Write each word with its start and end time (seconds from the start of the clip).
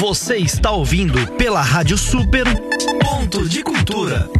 Você 0.00 0.38
está 0.38 0.70
ouvindo 0.70 1.30
pela 1.32 1.60
Rádio 1.60 1.98
Super 1.98 2.46
Ponto 3.02 3.46
de 3.46 3.62
Cultura. 3.62 4.30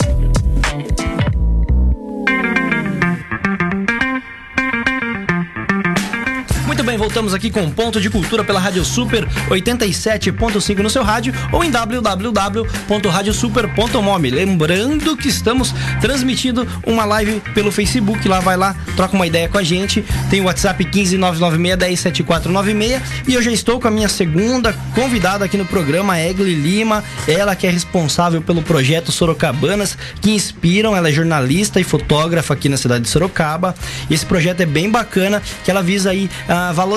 Voltamos 7.01 7.33
aqui 7.33 7.51
com 7.51 7.71
Ponto 7.71 7.99
de 7.99 8.11
Cultura 8.11 8.45
pela 8.45 8.61
Rádio 8.61 8.85
Super 8.85 9.27
87.5 9.49 10.81
no 10.81 10.91
seu 10.91 11.03
rádio 11.03 11.33
ou 11.51 11.65
em 11.65 11.71
www.radiosuper.mom. 11.71 14.19
Lembrando 14.31 15.17
que 15.17 15.29
estamos 15.29 15.75
transmitindo 15.99 16.69
uma 16.87 17.07
live 17.07 17.41
pelo 17.55 17.73
Facebook, 17.73 18.29
lá 18.29 18.41
vai 18.41 18.59
lá, 18.59 18.77
troca 18.97 19.17
uma 19.17 19.27
ideia 19.27 19.49
com 19.49 19.57
a 19.57 19.63
gente. 19.63 20.05
Tem 20.29 20.43
o 20.43 20.45
WhatsApp 20.45 20.85
15996107496 20.85 23.01
e 23.27 23.33
eu 23.33 23.41
já 23.41 23.51
estou 23.51 23.81
com 23.81 23.89
a 23.89 23.91
minha 23.91 24.11
segunda 24.11 24.75
convidada 24.95 25.47
aqui 25.47 25.57
no 25.57 25.65
programa, 25.65 26.21
Egli 26.21 26.55
Lima, 26.55 27.03
ela 27.27 27.57
que 27.57 27.67
é 27.67 27.71
responsável 27.71 28.43
pelo 28.43 28.61
projeto 28.61 29.11
Sorocabanas 29.11 29.97
que 30.21 30.33
inspiram, 30.33 30.95
ela 30.95 31.09
é 31.09 31.13
jornalista 31.13 31.81
e 31.81 31.85
fotógrafa 31.85 32.53
aqui 32.53 32.69
na 32.69 32.77
cidade 32.77 33.05
de 33.05 33.11
Sorocaba. 33.11 33.75
Esse 34.11 34.27
projeto 34.27 34.61
é 34.61 34.67
bem 34.67 34.91
bacana, 34.91 35.41
que 35.65 35.71
ela 35.71 35.83
visa 35.83 36.11
aí 36.11 36.29
a 36.47 36.73
valorizar 36.73 36.90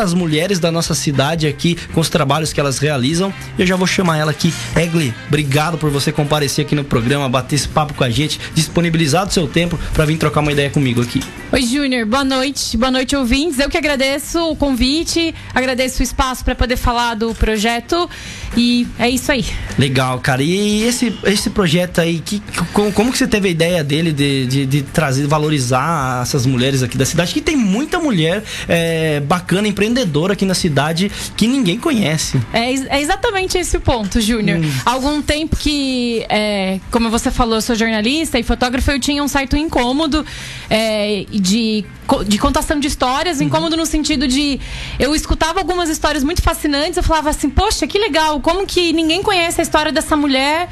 as 0.00 0.14
mulheres 0.14 0.58
da 0.58 0.70
nossa 0.70 0.94
cidade 0.94 1.46
aqui 1.46 1.76
com 1.94 2.00
os 2.00 2.08
trabalhos 2.08 2.52
que 2.52 2.60
elas 2.60 2.78
realizam. 2.78 3.32
Eu 3.58 3.66
já 3.66 3.76
vou 3.76 3.86
chamar 3.86 4.18
ela 4.18 4.30
aqui. 4.30 4.52
Egli, 4.76 5.14
obrigado 5.28 5.78
por 5.78 5.90
você 5.90 6.12
comparecer 6.12 6.64
aqui 6.64 6.74
no 6.74 6.84
programa, 6.84 7.28
bater 7.28 7.56
esse 7.56 7.68
papo 7.68 7.94
com 7.94 8.04
a 8.04 8.10
gente, 8.10 8.38
disponibilizar 8.54 9.26
o 9.26 9.30
seu 9.30 9.48
tempo 9.48 9.78
para 9.94 10.04
vir 10.04 10.18
trocar 10.18 10.40
uma 10.40 10.52
ideia 10.52 10.70
comigo 10.70 11.00
aqui. 11.00 11.22
Oi, 11.52 11.62
Júnior. 11.62 12.06
Boa 12.06 12.24
noite. 12.24 12.76
Boa 12.76 12.90
noite, 12.90 13.16
ouvintes. 13.16 13.58
Eu 13.58 13.68
que 13.68 13.76
agradeço 13.76 14.38
o 14.50 14.56
convite, 14.56 15.34
agradeço 15.54 16.00
o 16.00 16.02
espaço 16.02 16.44
para 16.44 16.54
poder 16.54 16.76
falar 16.76 17.14
do 17.14 17.34
projeto 17.34 18.08
e 18.56 18.86
é 18.98 19.08
isso 19.08 19.30
aí. 19.32 19.44
Legal, 19.78 20.18
cara. 20.20 20.42
E 20.42 20.82
esse, 20.82 21.16
esse 21.24 21.50
projeto 21.50 22.00
aí, 22.00 22.20
que, 22.20 22.42
como, 22.72 22.92
como 22.92 23.12
que 23.12 23.18
você 23.18 23.26
teve 23.26 23.48
a 23.48 23.50
ideia 23.50 23.84
dele 23.84 24.12
de, 24.12 24.46
de, 24.46 24.66
de 24.66 24.82
trazer, 24.82 25.26
valorizar 25.26 26.22
essas 26.22 26.46
mulheres 26.46 26.82
aqui 26.82 26.96
da 26.96 27.04
cidade? 27.04 27.32
Que 27.32 27.40
tem 27.40 27.56
muita 27.56 27.98
mulher 27.98 28.42
é, 28.68 29.20
bacana, 29.30 29.68
empreendedora 29.68 30.32
aqui 30.32 30.44
na 30.44 30.54
cidade 30.54 31.08
que 31.36 31.46
ninguém 31.46 31.78
conhece. 31.78 32.36
É, 32.52 32.72
é 32.72 33.00
exatamente 33.00 33.56
esse 33.56 33.76
o 33.76 33.80
ponto, 33.80 34.20
Júnior. 34.20 34.58
Hum. 34.58 34.68
Há 34.84 34.90
algum 34.90 35.22
tempo 35.22 35.56
que, 35.56 36.26
é, 36.28 36.80
como 36.90 37.08
você 37.08 37.30
falou, 37.30 37.54
eu 37.54 37.62
sou 37.62 37.76
jornalista 37.76 38.40
e 38.40 38.42
fotógrafa, 38.42 38.90
eu 38.90 38.98
tinha 38.98 39.22
um 39.22 39.28
certo 39.28 39.56
incômodo 39.56 40.26
é, 40.68 41.26
de, 41.30 41.84
de 42.26 42.38
contação 42.38 42.80
de 42.80 42.88
histórias, 42.88 43.38
uhum. 43.38 43.46
incômodo 43.46 43.76
no 43.76 43.86
sentido 43.86 44.26
de 44.26 44.58
eu 44.98 45.14
escutava 45.14 45.60
algumas 45.60 45.88
histórias 45.88 46.24
muito 46.24 46.42
fascinantes, 46.42 46.96
eu 46.96 47.02
falava 47.04 47.30
assim, 47.30 47.48
poxa, 47.48 47.86
que 47.86 48.00
legal, 48.00 48.40
como 48.40 48.66
que 48.66 48.92
ninguém 48.92 49.22
conhece 49.22 49.60
a 49.60 49.62
história 49.62 49.92
dessa 49.92 50.16
mulher? 50.16 50.68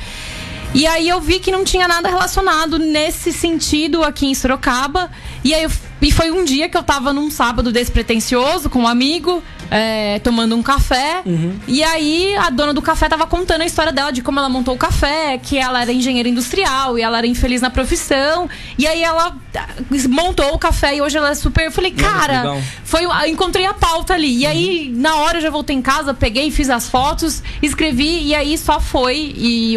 E 0.75 0.85
aí 0.85 1.09
eu 1.09 1.21
vi 1.21 1.39
que 1.39 1.53
não 1.53 1.65
tinha 1.65 1.87
nada 1.87 2.09
relacionado 2.09 2.79
nesse 2.79 3.33
sentido 3.33 4.03
aqui 4.03 4.27
em 4.27 4.35
Sorocaba. 4.35 5.11
E 5.43 5.55
aí 5.55 5.63
eu, 5.63 5.71
e 6.01 6.13
foi 6.13 6.31
um 6.31 6.45
dia 6.45 6.69
que 6.69 6.77
eu 6.77 6.83
tava 6.83 7.13
num 7.13 7.31
sábado 7.31 7.73
despretensioso 7.73 8.71
com 8.71 8.81
um 8.81 8.87
amigo 8.87 9.43
é, 9.71 10.19
tomando 10.21 10.55
um 10.57 10.63
café. 10.63 11.23
Uhum. 11.25 11.57
E 11.67 11.83
aí 11.83 12.35
a 12.37 12.51
dona 12.51 12.73
do 12.73 12.81
café 12.81 13.09
tava 13.09 13.27
contando 13.27 13.63
a 13.63 13.67
história 13.67 13.93
dela, 13.93 14.11
de 14.11 14.23
como 14.23 14.39
ela 14.39 14.49
montou 14.49 14.75
o 14.75 14.79
café, 14.79 15.39
que 15.39 15.59
ela 15.59 15.83
era 15.83 15.93
engenheira 15.93 16.29
industrial 16.29 16.99
e 16.99 17.03
ela 17.03 17.19
era 17.19 17.27
infeliz 17.27 17.61
na 17.61 17.71
profissão. 17.71 18.49
E 18.79 18.87
aí 18.87 19.03
ela 19.03 19.37
ah, 19.57 19.69
montou 20.09 20.55
o 20.55 20.59
café 20.59 20.97
e 20.97 21.03
hoje 21.03 21.19
ela 21.19 21.31
é 21.31 21.35
super. 21.35 21.67
Eu 21.67 21.73
falei, 21.73 21.91
cara, 21.91 22.61
foi, 22.85 23.03
encontrei 23.29 23.67
a 23.67 23.75
pauta 23.75 24.15
ali. 24.15 24.43
E 24.43 24.45
uhum. 24.45 24.51
aí, 24.51 24.93
na 24.95 25.17
hora 25.17 25.39
eu 25.39 25.43
já 25.43 25.51
voltei 25.51 25.77
em 25.77 25.83
casa, 25.83 26.15
peguei, 26.15 26.51
fiz 26.51 26.71
as 26.71 26.89
fotos, 26.89 27.43
escrevi, 27.61 28.27
e 28.27 28.35
aí 28.35 28.57
só 28.57 28.81
foi. 28.81 29.35
E, 29.37 29.75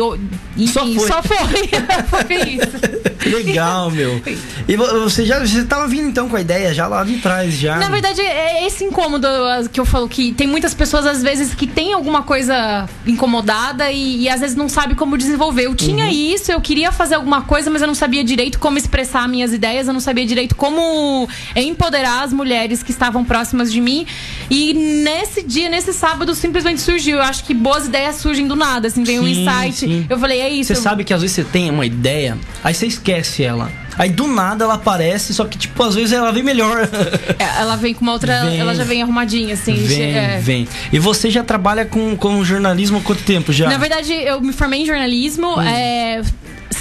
e 0.56 0.68
só 0.68 0.86
foi. 0.86 1.08
Só 1.08 1.24
foi. 1.24 1.70
foi 2.26 2.50
isso. 2.50 3.11
Legal, 3.26 3.90
meu. 3.92 4.22
E 4.68 4.76
você 4.76 5.26
já 5.26 5.40
você 5.40 5.64
tava 5.64 5.88
vindo 5.88 6.08
então 6.08 6.28
com 6.30 6.36
a 6.36 6.42
ideia 6.42 6.74
já 6.74 6.88
lá 6.88 7.04
de 7.04 7.18
trás, 7.18 7.54
já. 7.54 7.78
Na 7.78 7.90
verdade, 7.90 8.22
é 8.22 8.66
esse 8.66 8.84
incômodo 8.84 9.28
que 9.72 9.80
eu 9.80 9.86
falo 9.86 10.08
que 10.08 10.32
tem 10.34 10.48
muitas 10.48 10.74
pessoas, 10.74 11.06
às 11.06 11.22
vezes, 11.22 11.54
que 11.54 11.68
tem 11.68 11.94
alguma 11.94 12.24
coisa 12.24 12.88
incomodada 13.06 13.92
e, 13.92 14.24
e 14.24 14.30
às 14.30 14.42
vezes 14.42 14.56
não 14.56 14.68
sabe 14.68 14.96
como 14.96 15.18
desenvolver. 15.18 15.66
Eu 15.66 15.76
tinha 15.76 16.06
uhum. 16.06 16.12
isso, 16.12 16.52
eu 16.52 16.62
queria 16.62 16.92
fazer 16.92 17.16
alguma 17.16 17.42
coisa, 17.44 17.70
mas 17.70 17.82
eu 17.82 17.88
não 17.88 17.96
sabia 17.96 18.24
direito 18.24 18.60
como 18.60 18.78
expressar 18.78 19.28
minhas 19.28 19.54
ideias, 19.54 19.88
eu 19.88 19.94
não 19.94 20.00
sabia 20.00 20.26
direito 20.26 20.56
como 20.56 21.28
empoderar 21.56 22.24
as 22.24 22.34
mulheres 22.34 22.82
que 22.82 22.92
estavam 22.92 23.24
próximas 23.24 23.72
de 23.72 23.82
mim. 23.82 24.06
E 24.50 24.74
nesse 24.74 25.44
dia, 25.44 25.70
nesse 25.70 25.94
sábado, 25.94 26.34
simplesmente 26.34 26.82
surgiu. 26.82 27.18
Eu 27.18 27.24
acho 27.24 27.44
que 27.44 27.54
boas 27.54 27.86
ideias 27.86 28.16
surgem 28.18 28.48
do 28.48 28.56
nada, 28.56 28.88
assim, 28.88 29.04
vem 29.04 29.18
sim, 29.18 29.24
um 29.24 29.28
insight. 29.28 29.76
Sim. 29.76 30.06
Eu 30.10 30.18
falei, 30.18 30.42
é 30.42 30.50
isso. 30.50 30.74
Você 30.74 30.80
eu... 30.80 30.84
sabe 30.84 31.04
que 31.04 31.14
às 31.14 31.22
vezes 31.22 31.36
você 31.36 31.44
tem 31.44 31.70
uma 31.70 31.86
ideia, 31.86 32.38
aí 32.64 32.74
você 32.74 32.88
esquece 32.88 33.11
ela. 33.44 33.72
Aí 33.98 34.10
do 34.10 34.28
nada 34.28 34.64
ela 34.64 34.76
aparece, 34.76 35.34
só 35.34 35.46
que, 35.46 35.58
tipo, 35.58 35.84
às 35.84 35.96
vezes 35.96 36.14
ela 36.14 36.32
vem 36.32 36.44
melhor. 36.44 36.88
É, 37.40 37.62
ela 37.62 37.76
vem 37.76 37.94
com 37.94 38.02
uma 38.02 38.14
outra. 38.14 38.46
Vem, 38.46 38.60
ela 38.60 38.76
já 38.76 38.84
vem 38.84 39.02
arrumadinha, 39.02 39.54
assim. 39.54 39.74
Vem, 39.74 40.16
é. 40.16 40.40
vem. 40.40 40.68
E 40.92 41.00
você 41.00 41.30
já 41.30 41.44
trabalha 41.44 41.86
com, 41.86 42.16
com 42.16 42.44
jornalismo 42.44 42.98
há 42.98 43.02
quanto 43.02 43.24
tempo 43.24 43.52
já? 43.52 43.68
Na 43.68 43.78
verdade, 43.78 44.14
eu 44.14 44.40
me 44.42 44.54
formei 44.54 44.82
em 44.82 44.86
jornalismo. 44.86 45.56
Hum. 45.58 45.62
É, 45.62 46.22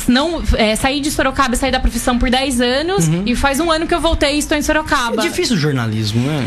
não 0.06 0.42
é, 0.56 0.76
saí 0.76 1.00
de 1.00 1.10
Sorocaba, 1.10 1.56
saí 1.56 1.70
da 1.70 1.80
profissão 1.80 2.18
por 2.18 2.30
10 2.30 2.60
anos 2.60 3.08
uhum. 3.08 3.22
e 3.26 3.34
faz 3.34 3.60
um 3.60 3.70
ano 3.70 3.86
que 3.86 3.94
eu 3.94 4.00
voltei 4.00 4.36
e 4.36 4.38
estou 4.38 4.56
em 4.56 4.62
Sorocaba. 4.62 5.22
É 5.22 5.28
difícil 5.28 5.56
o 5.56 5.58
jornalismo, 5.58 6.20
né? 6.26 6.46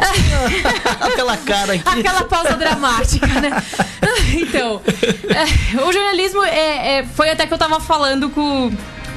Aquela 1.00 1.36
cara 1.36 1.74
aqui. 1.74 2.00
Aquela 2.00 2.24
pausa 2.24 2.56
dramática, 2.56 3.26
né? 3.26 3.62
então, 4.34 4.80
é, 5.28 5.82
o 5.82 5.92
jornalismo 5.92 6.44
é, 6.44 6.98
é, 6.98 7.04
foi 7.04 7.30
até 7.30 7.46
que 7.46 7.52
eu 7.52 7.58
tava 7.58 7.80
falando 7.80 8.30
com 8.30 8.70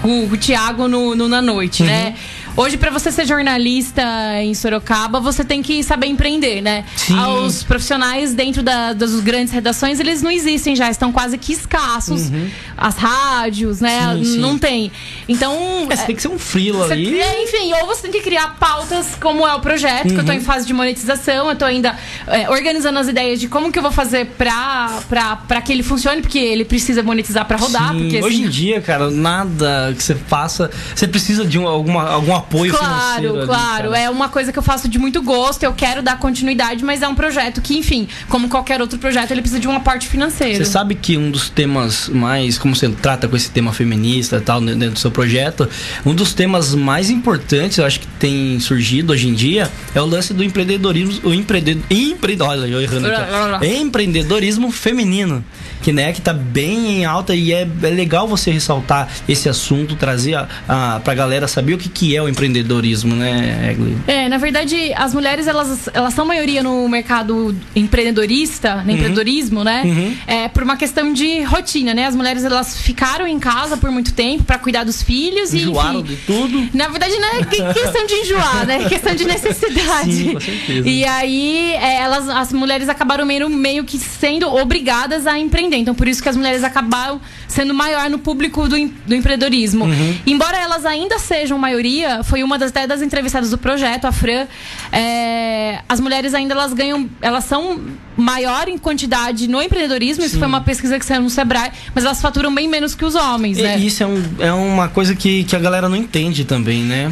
com 0.03 0.25
o 0.25 0.37
Thiago 0.37 0.87
no, 0.89 1.15
no 1.15 1.29
na 1.29 1.41
noite, 1.41 1.81
né? 1.81 2.07
uhum. 2.07 2.11
né? 2.11 2.15
Hoje, 2.55 2.77
para 2.77 2.91
você 2.91 3.11
ser 3.11 3.25
jornalista 3.25 4.03
em 4.41 4.53
Sorocaba, 4.53 5.19
você 5.19 5.43
tem 5.43 5.63
que 5.63 5.81
saber 5.83 6.05
empreender, 6.05 6.61
né? 6.61 6.85
Sim. 6.95 7.17
Os 7.17 7.63
profissionais 7.63 8.35
dentro 8.35 8.61
da, 8.61 8.93
das 8.93 9.19
grandes 9.21 9.51
redações, 9.51 9.99
eles 9.99 10.21
não 10.21 10.29
existem 10.29 10.75
já, 10.75 10.89
estão 10.89 11.11
quase 11.11 11.35
que 11.39 11.51
escassos. 11.51 12.29
Uhum. 12.29 12.47
As 12.77 12.95
rádios, 12.95 13.81
né? 13.81 14.13
Sim, 14.17 14.23
sim. 14.23 14.39
Não 14.39 14.59
tem. 14.59 14.91
Então. 15.27 15.87
É, 15.89 15.95
você 15.95 16.05
tem 16.05 16.15
que 16.15 16.21
ser 16.21 16.27
um 16.27 16.37
frilo 16.37 16.83
ali. 16.83 17.19
É, 17.19 17.43
enfim, 17.43 17.73
ou 17.73 17.87
você 17.87 18.03
tem 18.03 18.11
que 18.11 18.21
criar 18.21 18.55
pautas, 18.59 19.17
como 19.19 19.47
é 19.47 19.55
o 19.55 19.59
projeto, 19.59 20.09
uhum. 20.09 20.13
que 20.13 20.19
eu 20.19 20.25
tô 20.25 20.31
em 20.31 20.37
uhum. 20.37 20.43
fase 20.43 20.67
de 20.67 20.73
monetização, 20.73 21.49
eu 21.49 21.55
tô 21.55 21.65
ainda 21.65 21.97
é, 22.27 22.49
organizando 22.51 22.99
as 22.99 23.07
ideias 23.07 23.39
de 23.39 23.47
como 23.47 23.71
que 23.71 23.79
eu 23.79 23.83
vou 23.83 23.91
fazer 23.91 24.27
pra, 24.37 24.99
pra, 25.09 25.35
pra 25.37 25.59
que 25.59 25.71
ele 25.71 25.81
funcione, 25.81 26.21
porque 26.21 26.39
ele 26.39 26.65
precisa 26.65 27.01
monetizar 27.01 27.45
para 27.45 27.57
rodar. 27.57 27.93
Porque, 27.93 28.21
Hoje 28.21 28.35
assim, 28.35 28.45
em 28.45 28.49
dia, 28.49 28.79
cara, 28.79 29.09
nada 29.09 29.91
que 29.97 30.03
você 30.03 30.13
faça, 30.13 30.69
você 30.93 31.07
precisa 31.07 31.45
de 31.45 31.57
um, 31.57 31.67
alguma, 31.67 32.09
alguma 32.09 32.42
apoio 32.43 32.71
claro, 32.71 33.21
financeiro. 33.21 33.33
Claro, 33.45 33.89
claro. 33.89 33.93
É 33.93 34.09
uma 34.09 34.29
coisa 34.29 34.51
que 34.51 34.59
eu 34.59 34.63
faço 34.63 34.87
de 34.87 34.99
muito 34.99 35.21
gosto, 35.21 35.63
eu 35.63 35.73
quero 35.73 36.01
dar 36.01 36.17
continuidade, 36.19 36.83
mas 36.83 37.01
é 37.01 37.07
um 37.07 37.15
projeto 37.15 37.61
que, 37.61 37.77
enfim, 37.77 38.07
como 38.29 38.49
qualquer 38.49 38.81
outro 38.81 38.99
projeto, 38.99 39.31
ele 39.31 39.41
precisa 39.41 39.59
de 39.59 39.67
um 39.67 39.75
aporte 39.75 40.07
financeiro. 40.07 40.63
Você 40.63 40.71
sabe 40.71 40.95
que 40.95 41.17
um 41.17 41.31
dos 41.31 41.49
temas 41.49 42.09
mais, 42.09 42.57
como 42.57 42.75
você 42.75 42.89
trata 42.89 43.27
com 43.27 43.35
esse 43.35 43.49
tema 43.49 43.73
feminista 43.73 44.37
e 44.37 44.41
tal, 44.41 44.61
dentro 44.61 44.91
do 44.91 44.99
seu 44.99 45.11
projeto, 45.11 45.67
um 46.05 46.13
dos 46.13 46.33
temas 46.33 46.75
mais 46.75 47.09
importantes, 47.09 47.77
eu 47.77 47.85
acho 47.85 47.99
que 47.99 48.07
tem 48.19 48.59
surgido 48.59 49.13
hoje 49.13 49.27
em 49.27 49.33
dia, 49.33 49.71
é 49.95 50.01
o 50.01 50.05
lance 50.05 50.33
do 50.33 50.43
empreendedorismo, 50.43 51.29
o 51.29 51.33
empreendedor, 51.33 51.83
empre, 51.89 52.37
olha, 52.39 52.65
eu 52.65 52.81
errando 52.81 53.07
aqui, 53.07 53.67
empreendedorismo 53.67 54.71
feminino 54.71 55.43
que 55.83 55.91
né 55.91 56.13
que 56.13 56.21
tá 56.21 56.33
bem 56.33 56.99
em 56.99 57.05
alta 57.05 57.35
e 57.35 57.51
é, 57.51 57.67
é 57.83 57.89
legal 57.89 58.27
você 58.27 58.49
ressaltar 58.49 59.09
esse 59.27 59.49
assunto, 59.49 59.95
trazer 59.95 60.35
a, 60.35 60.47
a, 60.67 60.99
pra 61.01 61.13
galera 61.13 61.47
saber 61.47 61.73
o 61.73 61.77
que, 61.77 61.89
que 61.89 62.15
é 62.15 62.21
o 62.21 62.29
empreendedorismo, 62.29 63.15
né, 63.15 63.69
Egli? 63.71 63.97
É, 64.07 64.29
na 64.29 64.37
verdade, 64.37 64.93
as 64.95 65.13
mulheres 65.13 65.45
elas, 65.45 65.89
elas 65.93 66.13
são 66.13 66.25
maioria 66.25 66.63
no 66.63 66.87
mercado 66.87 67.55
empreendedorista, 67.75 68.75
no 68.75 68.83
uhum. 68.83 68.91
empreendedorismo, 68.91 69.63
né? 69.63 69.83
Uhum. 69.85 70.17
É 70.25 70.47
por 70.47 70.63
uma 70.63 70.77
questão 70.77 71.11
de 71.11 71.41
rotina, 71.43 71.93
né? 71.93 72.05
As 72.05 72.15
mulheres 72.15 72.43
elas 72.43 72.77
ficaram 72.77 73.27
em 73.27 73.39
casa 73.39 73.75
por 73.75 73.91
muito 73.91 74.13
tempo 74.13 74.43
para 74.43 74.57
cuidar 74.57 74.83
dos 74.83 75.03
filhos 75.03 75.53
Enjoaram 75.53 75.99
e 75.99 76.01
enfim, 76.01 76.13
de 76.13 76.15
tudo. 76.21 76.69
Na 76.73 76.87
verdade, 76.87 77.13
não 77.17 77.29
é 77.29 77.73
questão 77.73 78.05
de 78.05 78.13
enjoar, 78.13 78.65
né? 78.65 78.83
É 78.83 78.89
questão 78.89 79.15
de 79.15 79.25
necessidade. 79.25 80.13
Sim, 80.13 80.33
com 80.33 80.39
certeza. 80.39 80.89
E 80.89 81.05
aí, 81.05 81.73
é, 81.73 81.97
elas, 81.97 82.29
as 82.29 82.53
mulheres 82.53 82.87
acabaram 82.87 83.25
meio, 83.25 83.49
meio 83.49 83.83
que 83.83 83.97
sendo 83.97 84.47
obrigadas 84.53 85.27
a 85.27 85.37
empreender 85.37 85.72
empreender. 85.73 85.77
Então, 85.77 85.95
por 85.95 86.07
isso 86.07 86.21
que 86.21 86.29
as 86.29 86.35
mulheres 86.35 86.63
acabaram 86.63 87.19
sendo 87.47 87.73
maior 87.73 88.09
no 88.09 88.19
público 88.19 88.67
do, 88.67 88.75
do 89.05 89.15
empreendedorismo. 89.15 89.85
Uhum. 89.85 90.17
Embora 90.25 90.57
elas 90.57 90.85
ainda 90.85 91.19
sejam 91.19 91.57
maioria, 91.57 92.23
foi 92.23 92.43
uma 92.43 92.57
das, 92.57 92.71
das 92.71 93.01
entrevistadas 93.01 93.49
do 93.49 93.57
projeto, 93.57 94.05
a 94.05 94.11
Fran, 94.11 94.47
é, 94.91 95.79
as 95.87 95.99
mulheres 95.99 96.33
ainda 96.33 96.53
elas 96.53 96.73
ganham, 96.73 97.09
elas 97.21 97.45
são 97.45 97.79
maior 98.15 98.67
em 98.67 98.77
quantidade 98.77 99.47
no 99.47 99.61
empreendedorismo, 99.61 100.21
Sim. 100.21 100.27
isso 100.27 100.37
foi 100.37 100.47
uma 100.47 100.61
pesquisa 100.61 100.99
que 100.99 101.05
saiu 101.05 101.21
no 101.21 101.29
Sebrae, 101.29 101.71
mas 101.95 102.05
elas 102.05 102.21
faturam 102.21 102.53
bem 102.53 102.67
menos 102.67 102.93
que 102.93 103.03
os 103.03 103.15
homens, 103.15 103.57
né? 103.57 103.77
E 103.77 103.87
isso 103.87 104.03
é, 104.03 104.05
um, 104.05 104.23
é 104.39 104.53
uma 104.53 104.87
coisa 104.87 105.15
que, 105.15 105.43
que 105.43 105.55
a 105.55 105.59
galera 105.59 105.89
não 105.89 105.95
entende 105.95 106.45
também, 106.45 106.83
né? 106.83 107.11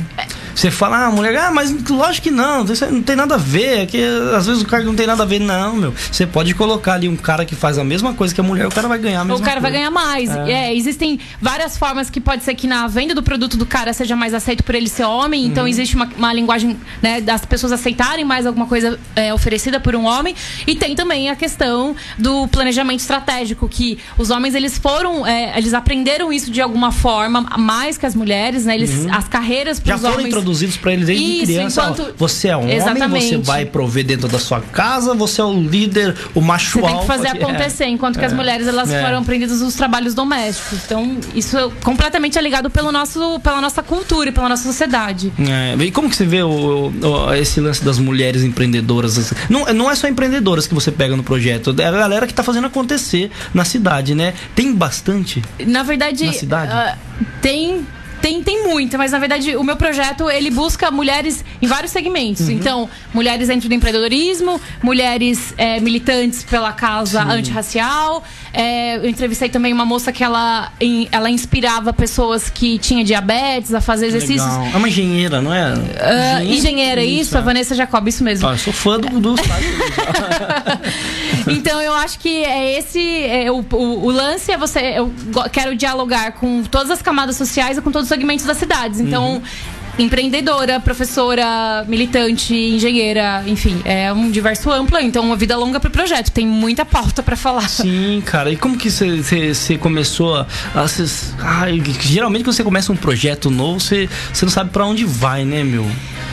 Você 0.55 0.69
fala, 0.71 1.05
ah, 1.05 1.11
mulher, 1.11 1.35
ah, 1.37 1.51
mas 1.51 1.71
lógico 1.89 2.23
que 2.23 2.31
não, 2.31 2.63
isso 2.65 2.85
não 2.91 3.01
tem 3.01 3.15
nada 3.15 3.35
a 3.35 3.37
ver, 3.37 3.79
é 3.79 3.85
que 3.85 4.01
às 4.35 4.45
vezes 4.47 4.61
o 4.61 4.65
cara 4.65 4.83
não 4.83 4.95
tem 4.95 5.07
nada 5.07 5.23
a 5.23 5.25
ver, 5.25 5.39
não, 5.39 5.75
meu. 5.75 5.93
Você 6.11 6.25
pode 6.27 6.53
colocar 6.53 6.93
ali 6.93 7.07
um 7.07 7.15
cara 7.15 7.45
que 7.45 7.55
faz 7.55 7.77
a 7.77 7.83
mesma 7.83 8.13
coisa 8.13 8.33
que 8.33 8.41
a 8.41 8.43
mulher, 8.43 8.67
o 8.67 8.71
cara 8.71 8.87
vai 8.87 8.97
ganhar 8.99 9.21
a 9.21 9.23
mesma 9.25 9.37
O 9.37 9.39
cara 9.41 9.59
coisa. 9.59 9.61
vai 9.61 9.71
ganhar 9.71 9.91
mais. 9.91 10.29
É. 10.29 10.51
É, 10.51 10.75
existem 10.75 11.19
várias 11.41 11.77
formas 11.77 12.09
que 12.09 12.19
pode 12.19 12.43
ser 12.43 12.53
que 12.55 12.67
na 12.67 12.87
venda 12.87 13.13
do 13.15 13.23
produto 13.23 13.57
do 13.57 13.65
cara 13.65 13.93
seja 13.93 14.15
mais 14.15 14.33
aceito 14.33 14.63
por 14.63 14.75
ele 14.75 14.89
ser 14.89 15.03
homem. 15.05 15.45
Então 15.45 15.63
Uhum. 15.63 15.69
existe 15.69 15.95
uma, 15.95 16.09
uma 16.17 16.33
linguagem 16.33 16.77
né, 17.01 17.21
das 17.21 17.45
pessoas 17.45 17.71
aceitarem 17.71 18.25
mais 18.25 18.45
alguma 18.45 18.65
coisa 18.65 18.99
é, 19.15 19.33
oferecida 19.33 19.79
por 19.79 19.95
um 19.95 20.05
homem. 20.05 20.35
E 20.67 20.75
tem 20.75 20.95
também 20.95 21.29
a 21.29 21.35
questão 21.35 21.95
do 22.17 22.47
planejamento 22.47 22.99
estratégico, 22.99 23.67
que 23.69 23.97
os 24.17 24.29
homens 24.29 24.55
eles 24.55 24.77
foram, 24.77 25.25
é, 25.25 25.57
eles 25.57 25.73
aprenderam 25.73 26.31
isso 26.33 26.51
de 26.51 26.61
alguma 26.61 26.91
forma 26.91 27.41
mais 27.57 27.97
que 27.97 28.05
as 28.05 28.15
mulheres, 28.15 28.65
né? 28.65 28.75
Eles, 28.75 29.05
As 29.11 29.27
carreiras 29.27 29.79
para 29.79 29.95
Uhum. 29.95 29.97
Os 29.99 30.03
homens. 30.05 30.33
Introduzidos 30.41 30.77
pra 30.77 30.93
eles 30.93 31.05
desde 31.07 31.23
Isso, 31.25 31.45
criança. 31.45 31.81
ó, 31.81 31.89
enquanto- 31.91 32.13
você 32.17 32.47
é 32.49 32.57
um 32.57 32.61
homem, 32.63 32.75
Exatamente. 32.75 33.29
você 33.29 33.37
vai 33.37 33.65
prover 33.65 34.03
dentro 34.05 34.27
da 34.27 34.39
sua 34.39 34.59
casa, 34.59 35.13
você 35.13 35.41
é 35.41 35.43
o 35.43 35.53
líder, 35.61 36.15
o 36.33 36.41
macho 36.41 36.79
Você 36.79 36.87
tem 36.87 36.99
que 36.99 37.05
fazer 37.05 37.27
acontecer, 37.29 37.85
enquanto 37.85 38.17
que 38.19 38.25
as 38.25 38.33
É. 38.33 38.35
mulheres 38.35 38.67
elas 38.67 38.89
É. 38.91 39.01
foram 39.03 39.19
aprendidas 39.19 39.61
os 39.61 39.75
trabalhos 39.75 40.13
domésticos. 40.13 40.79
Então, 40.85 41.17
isso 41.35 41.57
é 41.57 41.69
completamente 41.83 42.37
é 42.37 42.41
ligado 42.41 42.69
pelo 42.69 42.91
nosso, 42.91 43.39
pela 43.41 43.61
nossa 43.61 43.83
cultura 43.83 44.29
e 44.29 44.31
pela 44.31 44.49
nossa 44.49 44.63
sociedade. 44.63 45.31
É, 45.39 45.75
e 45.83 45.91
como 45.91 46.09
que 46.09 46.15
você 46.15 46.25
vê 46.25 46.41
o, 46.43 46.91
o- 47.01 47.33
esse 47.33 47.59
lance 47.59 47.83
das 47.83 47.97
mulheres 47.99 48.43
empreendedoras? 48.43 49.33
Não, 49.49 49.65
não 49.73 49.89
é 49.91 49.95
só 49.95 50.07
empreendedoras 50.07 50.65
que 50.67 50.73
você 50.73 50.91
pega 50.91 51.15
no 51.15 51.23
projeto, 51.23 51.75
é 51.77 51.85
a 51.85 51.91
galera 51.91 52.25
que 52.27 52.33
tá 52.33 52.43
fazendo 52.43 52.67
acontecer 52.67 53.29
na 53.53 53.63
cidade, 53.65 54.15
né? 54.15 54.33
Tem 54.55 54.73
bastante. 54.73 55.41
Na 55.65 55.83
verdade, 55.83 56.25
Na 56.25 56.33
cidade? 56.33 56.71
ah, 56.71 56.97
tem 57.41 57.85
tem, 58.21 58.43
tem 58.43 58.63
muita, 58.67 58.97
mas 58.97 59.11
na 59.11 59.19
verdade 59.19 59.55
o 59.55 59.63
meu 59.63 59.75
projeto 59.75 60.29
ele 60.29 60.49
busca 60.49 60.91
mulheres 60.91 61.43
em 61.61 61.67
vários 61.67 61.91
segmentos. 61.91 62.47
Uhum. 62.47 62.53
Então, 62.53 62.89
mulheres 63.13 63.47
dentro 63.47 63.67
do 63.67 63.73
empreendedorismo, 63.75 64.59
mulheres 64.81 65.53
é, 65.57 65.79
militantes 65.79 66.43
pela 66.43 66.71
causa 66.71 67.21
antirracial. 67.23 68.23
É, 68.53 68.97
eu 68.97 69.07
entrevistei 69.07 69.49
também 69.49 69.71
uma 69.73 69.85
moça 69.85 70.11
que 70.11 70.23
ela, 70.23 70.71
em- 70.79 71.07
ela 71.11 71.29
inspirava 71.29 71.93
pessoas 71.93 72.49
que 72.49 72.77
tinham 72.77 73.03
diabetes 73.03 73.73
a 73.73 73.79
fazer 73.81 74.07
exercícios. 74.07 74.45
Legal. 74.51 74.67
É 74.73 74.77
uma 74.77 74.87
engenheira, 74.89 75.41
não 75.41 75.53
é? 75.53 75.73
Ah, 75.99 76.43
engenheira, 76.43 77.03
isso, 77.03 77.37
a 77.37 77.39
é. 77.39 77.43
Vanessa 77.43 77.73
Jacob, 77.73 78.07
isso 78.07 78.23
mesmo. 78.23 78.47
Ah, 78.47 78.51
eu 78.53 78.57
sou 78.57 78.73
fã 78.73 78.99
do, 78.99 79.19
do. 79.19 79.35
Então 81.47 81.81
eu 81.81 81.93
acho 81.93 82.19
que 82.19 82.43
é 82.43 82.77
esse 82.77 82.99
é, 83.23 83.51
o, 83.51 83.65
o, 83.73 84.05
o 84.05 84.11
lance 84.11 84.51
é 84.51 84.57
você 84.57 84.93
eu 84.97 85.11
quero 85.51 85.75
dialogar 85.75 86.33
com 86.33 86.63
todas 86.63 86.91
as 86.91 87.01
camadas 87.01 87.35
sociais 87.35 87.77
e 87.77 87.81
com 87.81 87.91
todos 87.91 88.05
os 88.07 88.10
segmentos 88.11 88.45
das 88.45 88.57
cidades. 88.57 88.99
Então 88.99 89.35
Uhum. 89.35 89.41
empreendedora, 89.99 90.79
professora, 90.79 91.83
militante, 91.87 92.53
engenheira, 92.55 93.43
enfim, 93.45 93.81
é 93.85 94.11
um 94.11 94.31
diverso 94.31 94.71
amplo, 94.71 94.97
então 94.99 95.23
uma 95.23 95.35
vida 95.35 95.55
longa 95.57 95.79
pro 95.79 95.91
projeto, 95.91 96.31
tem 96.31 96.47
muita 96.47 96.85
pauta 96.85 97.21
pra 97.21 97.35
falar. 97.35 97.67
Sim, 97.69 98.21
cara. 98.25 98.49
E 98.51 98.55
como 98.55 98.77
que 98.77 98.89
você- 98.89 99.77
começou 99.77 100.35
a. 100.35 100.47
a 100.73 100.87
cês- 100.87 101.35
ai, 101.39 101.81
geralmente 101.99 102.43
quando 102.43 102.55
você 102.55 102.63
começa 102.63 102.91
um 102.91 102.95
projeto 102.95 103.49
novo, 103.51 103.79
você 103.79 104.09
você 104.33 104.45
não 104.45 104.51
sabe 104.51 104.69
pra 104.71 104.85
onde 104.85 105.03
vai, 105.05 105.43
né, 105.45 105.63
meu? 105.63 105.85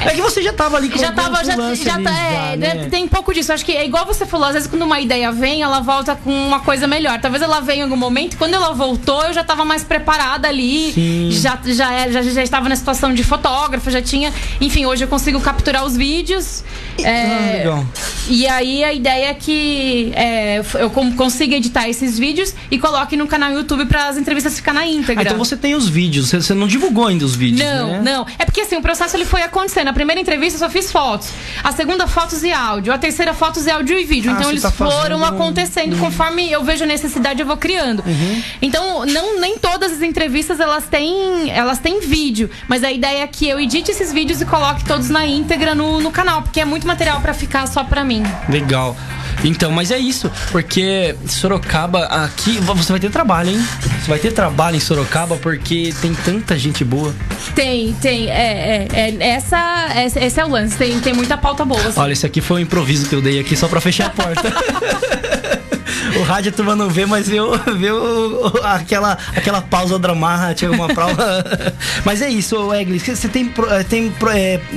É 0.04 0.10
que 0.14 0.22
você 0.22 0.42
já 0.42 0.52
tava 0.52 0.76
ali 0.76 0.88
com 0.88 0.98
Já 0.98 1.12
tava, 1.12 1.42
já, 1.44 1.56
já 1.74 2.00
tá, 2.00 2.10
é, 2.18 2.56
né, 2.56 2.74
né? 2.74 2.88
tem 2.90 3.04
um 3.04 3.08
pouco 3.08 3.32
disso. 3.34 3.52
Acho 3.52 3.64
que 3.64 3.72
é 3.72 3.84
igual 3.84 4.06
você 4.06 4.24
falou, 4.24 4.46
às 4.46 4.54
vezes 4.54 4.68
quando 4.68 4.82
uma 4.82 5.00
ideia 5.00 5.30
vem, 5.32 5.62
ela 5.62 5.80
volta 5.80 6.14
com 6.14 6.30
uma 6.30 6.60
coisa 6.60 6.86
melhor. 6.86 7.20
Talvez 7.20 7.42
ela 7.42 7.60
venha 7.60 7.80
em 7.80 7.82
algum 7.82 7.96
momento, 7.96 8.36
quando 8.36 8.54
ela 8.54 8.72
voltou, 8.72 9.22
eu 9.24 9.32
já 9.32 9.42
tava 9.42 9.64
mais 9.64 9.82
preparada 9.82 10.46
ali, 10.48 10.92
Sim. 10.92 11.28
já, 11.32 11.58
já, 11.66 11.92
era- 11.92 12.12
já, 12.12 12.22
já 12.22 12.42
estava 12.42 12.68
na 12.68 12.76
situação 12.76 13.12
de 13.12 13.24
fotógrafa, 13.24 13.90
já 13.90 14.00
tinha. 14.00 14.32
Enfim, 14.60 14.86
hoje 14.86 15.04
eu 15.04 15.08
consigo 15.08 15.40
capturar 15.40 15.84
os 15.84 15.96
vídeos. 15.96 16.62
Ah, 16.98 17.08
é, 17.08 17.52
legal. 17.58 17.86
e 18.28 18.46
aí 18.46 18.82
a 18.84 18.92
ideia 18.92 19.26
é 19.30 19.34
que 19.34 20.12
é, 20.14 20.60
eu 20.80 20.90
consiga 21.16 21.56
editar 21.56 21.88
esses 21.88 22.18
vídeos 22.18 22.54
e 22.70 22.78
coloque 22.78 23.16
no 23.16 23.26
canal 23.26 23.52
YouTube 23.52 23.86
para 23.86 24.08
as 24.08 24.16
entrevistas 24.16 24.54
ficar 24.56 24.72
na 24.72 24.86
íntegra. 24.86 25.22
Ah, 25.22 25.26
então 25.26 25.38
você 25.38 25.56
tem 25.56 25.74
os 25.74 25.88
vídeos, 25.88 26.28
você, 26.28 26.40
você 26.40 26.54
não 26.54 26.66
divulgou 26.66 27.06
ainda 27.06 27.24
os 27.24 27.34
vídeos, 27.36 27.68
Não, 27.68 27.88
né? 27.88 28.00
não. 28.02 28.26
É 28.38 28.44
porque 28.44 28.60
assim, 28.62 28.76
o 28.76 28.82
processo 28.82 29.16
ele 29.16 29.24
foi 29.24 29.42
acontecendo. 29.42 29.87
A 29.88 29.92
primeira 29.92 30.20
entrevista 30.20 30.56
eu 30.56 30.68
só 30.68 30.70
fiz 30.70 30.90
fotos. 30.92 31.28
A 31.64 31.72
segunda, 31.72 32.06
fotos 32.06 32.42
e 32.42 32.52
áudio. 32.52 32.92
A 32.92 32.98
terceira, 32.98 33.32
fotos 33.34 33.66
e 33.66 33.70
áudio 33.70 33.98
e 33.98 34.04
vídeo. 34.04 34.30
Ah, 34.30 34.34
então 34.38 34.50
eles 34.50 34.62
tá 34.62 34.70
foram 34.70 35.20
um- 35.20 35.24
acontecendo 35.24 35.96
conforme 35.98 36.50
eu 36.50 36.62
vejo 36.62 36.84
a 36.84 36.86
necessidade, 36.86 37.40
eu 37.40 37.46
vou 37.46 37.56
criando. 37.56 38.02
Uhum. 38.06 38.42
Então, 38.62 39.04
não, 39.06 39.40
nem 39.40 39.58
todas 39.58 39.92
as 39.92 40.02
entrevistas 40.02 40.60
elas 40.60 40.84
têm, 40.86 41.50
elas 41.50 41.78
têm 41.78 42.00
vídeo. 42.00 42.50
Mas 42.68 42.84
a 42.84 42.90
ideia 42.92 43.22
é 43.22 43.26
que 43.26 43.48
eu 43.48 43.58
edite 43.60 43.90
esses 43.90 44.12
vídeos 44.12 44.40
e 44.40 44.44
coloque 44.46 44.84
todos 44.84 45.08
na 45.08 45.24
íntegra 45.26 45.74
no, 45.74 46.00
no 46.00 46.10
canal. 46.10 46.42
Porque 46.42 46.60
é 46.60 46.64
muito 46.64 46.86
material 46.86 47.20
pra 47.20 47.32
ficar 47.34 47.66
só 47.66 47.82
pra 47.84 48.04
mim. 48.04 48.22
Legal. 48.48 48.96
Então, 49.44 49.70
mas 49.70 49.90
é 49.90 49.98
isso, 49.98 50.30
porque 50.50 51.14
Sorocaba 51.26 52.04
aqui 52.04 52.58
você 52.58 52.92
vai 52.92 53.00
ter 53.00 53.10
trabalho, 53.10 53.50
hein? 53.50 53.68
Você 54.00 54.08
vai 54.08 54.18
ter 54.18 54.32
trabalho 54.32 54.76
em 54.76 54.80
Sorocaba 54.80 55.36
porque 55.36 55.92
tem 56.00 56.14
tanta 56.14 56.58
gente 56.58 56.84
boa. 56.84 57.14
Tem, 57.54 57.92
tem. 57.94 58.28
É, 58.28 58.88
é, 58.92 59.16
é, 59.20 59.28
essa, 59.28 59.88
esse, 60.04 60.18
esse 60.18 60.40
é 60.40 60.44
o 60.44 60.48
lance. 60.48 60.76
Tem, 60.76 60.98
tem 61.00 61.12
muita 61.12 61.36
pauta 61.36 61.64
boa. 61.64 61.80
assim. 61.80 62.00
Olha, 62.00 62.12
esse 62.12 62.26
aqui 62.26 62.40
foi 62.40 62.60
um 62.60 62.64
improviso 62.64 63.08
que 63.08 63.14
eu 63.14 63.22
dei 63.22 63.38
aqui 63.38 63.56
só 63.56 63.68
pra 63.68 63.80
fechar 63.80 64.06
a 64.06 64.10
porta. 64.10 64.52
O 66.16 66.22
rádio 66.22 66.50
a 66.50 66.54
turma 66.54 66.76
não 66.76 66.88
vê, 66.88 67.06
mas 67.06 67.28
viu, 67.28 67.50
viu 67.76 68.46
aquela, 68.62 69.18
aquela 69.34 69.60
pausa 69.60 69.98
dramática, 69.98 70.70
uma 70.70 70.88
prova. 70.88 71.44
Mas 72.04 72.22
é 72.22 72.28
isso, 72.28 72.56
ô 72.56 72.74
Egli, 72.74 72.98
você 72.98 73.28
tem, 73.28 73.52
eh, 73.70 73.82
tem 73.84 74.12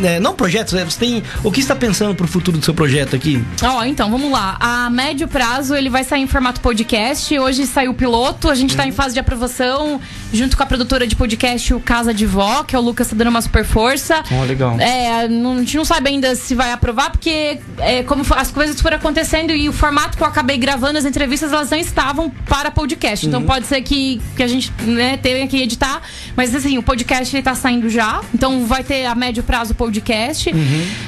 é, 0.04 0.19
não 0.19 0.33
projetos, 0.33 0.74
você 0.74 1.00
tem. 1.00 1.24
O 1.44 1.51
que 1.51 1.57
você 1.57 1.62
está 1.62 1.75
pensando 1.75 2.16
pro 2.16 2.28
futuro 2.28 2.57
do 2.57 2.66
seu 2.66 2.74
projeto 2.74 3.16
aqui? 3.16 3.44
Ó, 3.63 3.83
então, 3.83 4.10
vamos 4.10 4.31
lá. 4.31 4.57
A 4.60 4.89
médio 4.89 5.28
prazo 5.28 5.75
ele 5.75 5.89
vai 5.89 6.04
sair 6.04 6.22
em 6.22 6.28
formato 6.28 6.60
podcast. 6.62 7.38
Hoje 7.38 7.66
saiu 7.66 7.92
o 7.92 7.94
piloto, 7.94 8.50
a 8.50 8.56
gente 8.56 8.75
tá 8.75 8.86
em 8.86 8.92
fase 8.92 9.13
de 9.13 9.19
aprovação 9.19 10.00
junto 10.34 10.56
com 10.56 10.63
a 10.63 10.66
produtora 10.66 11.06
de 11.06 11.16
podcast, 11.16 11.74
o 11.74 11.80
Casa 11.80 12.13
de 12.13 12.25
Vó, 12.25 12.63
que 12.63 12.75
é 12.75 12.80
o 12.80 12.81
Lucas 12.81 13.10
tá 13.10 13.16
dando 13.16 13.27
uma 13.30 13.42
super 13.42 13.66
força. 13.66 14.24
Oh, 14.31 14.44
legal. 14.45 14.80
É, 14.80 15.27
não- 15.27 15.56
a 15.56 15.60
gente 15.60 15.77
não 15.77 15.86
sabe 15.86 16.10
ainda 16.10 16.36
se 16.36 16.56
vai 16.56 16.72
aprovar, 16.72 17.12
porque 17.12 17.60
é, 17.77 18.04
como 18.04 18.24
as 18.36 18.51
coisas 18.51 18.80
foram 18.80 18.98
acontecendo 18.98 19.51
e 19.51 19.68
o 19.68 19.74
formato 19.74 20.18
que 20.18 20.24
eu 20.24 20.27
acabei 20.27 20.57
gravando 20.57 20.98
as 20.98 21.06
entrevistas, 21.06 21.21
elas 21.54 21.70
não 21.70 21.78
estavam 21.78 22.30
para 22.48 22.72
podcast. 22.72 23.26
Então 23.28 23.44
pode 23.44 23.66
ser 23.68 23.82
que, 23.82 24.22
que 24.36 24.44
a 24.44 24.48
gente 24.48 24.72
né, 24.84 25.18
tenha 25.18 25.48
que 25.48 25.62
editar. 25.62 26.02
Mas 26.36 26.54
assim, 26.56 26.78
o 26.78 26.84
podcast 26.84 27.36
ele 27.36 27.44
tá 27.44 27.56
saindo 27.56 27.90
já. 27.90 28.22
Então 28.34 28.66
vai 28.66 28.84
ter 28.84 29.06
a 29.06 29.16
médio 29.16 29.44
prazo 29.44 29.74
podcast. 29.76 30.50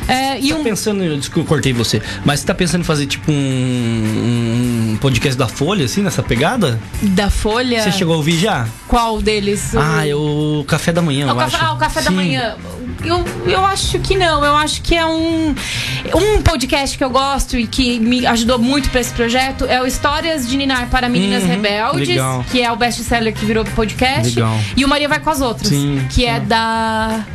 É, 0.07 0.39
e 0.39 0.49
Tá 0.49 0.55
um, 0.55 0.63
pensando, 0.63 1.17
desculpa, 1.17 1.41
eu 1.41 1.45
cortei 1.45 1.73
você, 1.73 2.01
mas 2.25 2.39
você 2.41 2.45
tá 2.45 2.53
pensando 2.53 2.81
em 2.81 2.83
fazer 2.85 3.05
tipo 3.07 3.31
um, 3.31 4.91
um 4.93 4.97
podcast 4.99 5.37
da 5.37 5.47
Folha, 5.47 5.85
assim, 5.85 6.01
nessa 6.01 6.21
pegada? 6.23 6.79
da 7.01 7.29
Folha. 7.29 7.81
Você 7.83 7.91
chegou 7.91 8.13
a 8.13 8.17
ouvir 8.17 8.37
já? 8.37 8.67
Qual 8.87 9.21
deles? 9.21 9.73
O- 9.73 9.79
Ah, 9.79 10.07
é 10.07 10.15
o 10.15 10.63
Café 10.67 10.91
da 10.91 11.01
Manhã, 11.01 11.25
Ah, 11.27 11.29
eu 11.29 11.35
o 11.35 11.37
café, 11.39 11.55
acho. 11.57 11.65
ah, 11.65 11.73
o 11.73 11.77
café 11.77 12.01
da 12.01 12.09
Sim. 12.09 12.15
manhã. 12.15 12.55
Eu, 13.03 13.23
eu 13.45 13.65
acho 13.65 13.99
que 13.99 14.15
não. 14.15 14.43
Eu 14.43 14.55
acho 14.55 14.81
que 14.81 14.95
é 14.95 15.05
um. 15.05 15.53
Um 16.15 16.41
podcast 16.41 16.97
que 16.97 17.03
eu 17.03 17.09
gosto 17.09 17.57
e 17.57 17.65
que 17.67 17.99
me 17.99 18.25
ajudou 18.25 18.59
muito 18.59 18.89
pra 18.89 19.01
esse 19.01 19.11
projeto 19.13 19.65
é 19.65 19.81
o 19.81 19.85
Histórias 19.87 20.47
de 20.47 20.55
Ninar 20.57 20.87
para 20.89 21.07
Meninas 21.09 21.43
Uhum, 21.43 21.49
Rebeldes, 21.49 22.07
legal. 22.09 22.45
que 22.51 22.61
é 22.61 22.71
o 22.71 22.75
best-seller 22.75 23.33
que 23.33 23.45
virou 23.45 23.63
podcast. 23.65 24.35
Legal. 24.35 24.57
E 24.77 24.85
o 24.85 24.87
Maria 24.87 25.07
Vai 25.09 25.19
com 25.19 25.29
as 25.29 25.41
Outras, 25.41 25.69
Sim, 25.69 26.05
que 26.09 26.25
é 26.25 26.39
tá. 26.39 26.45
da 26.45 27.25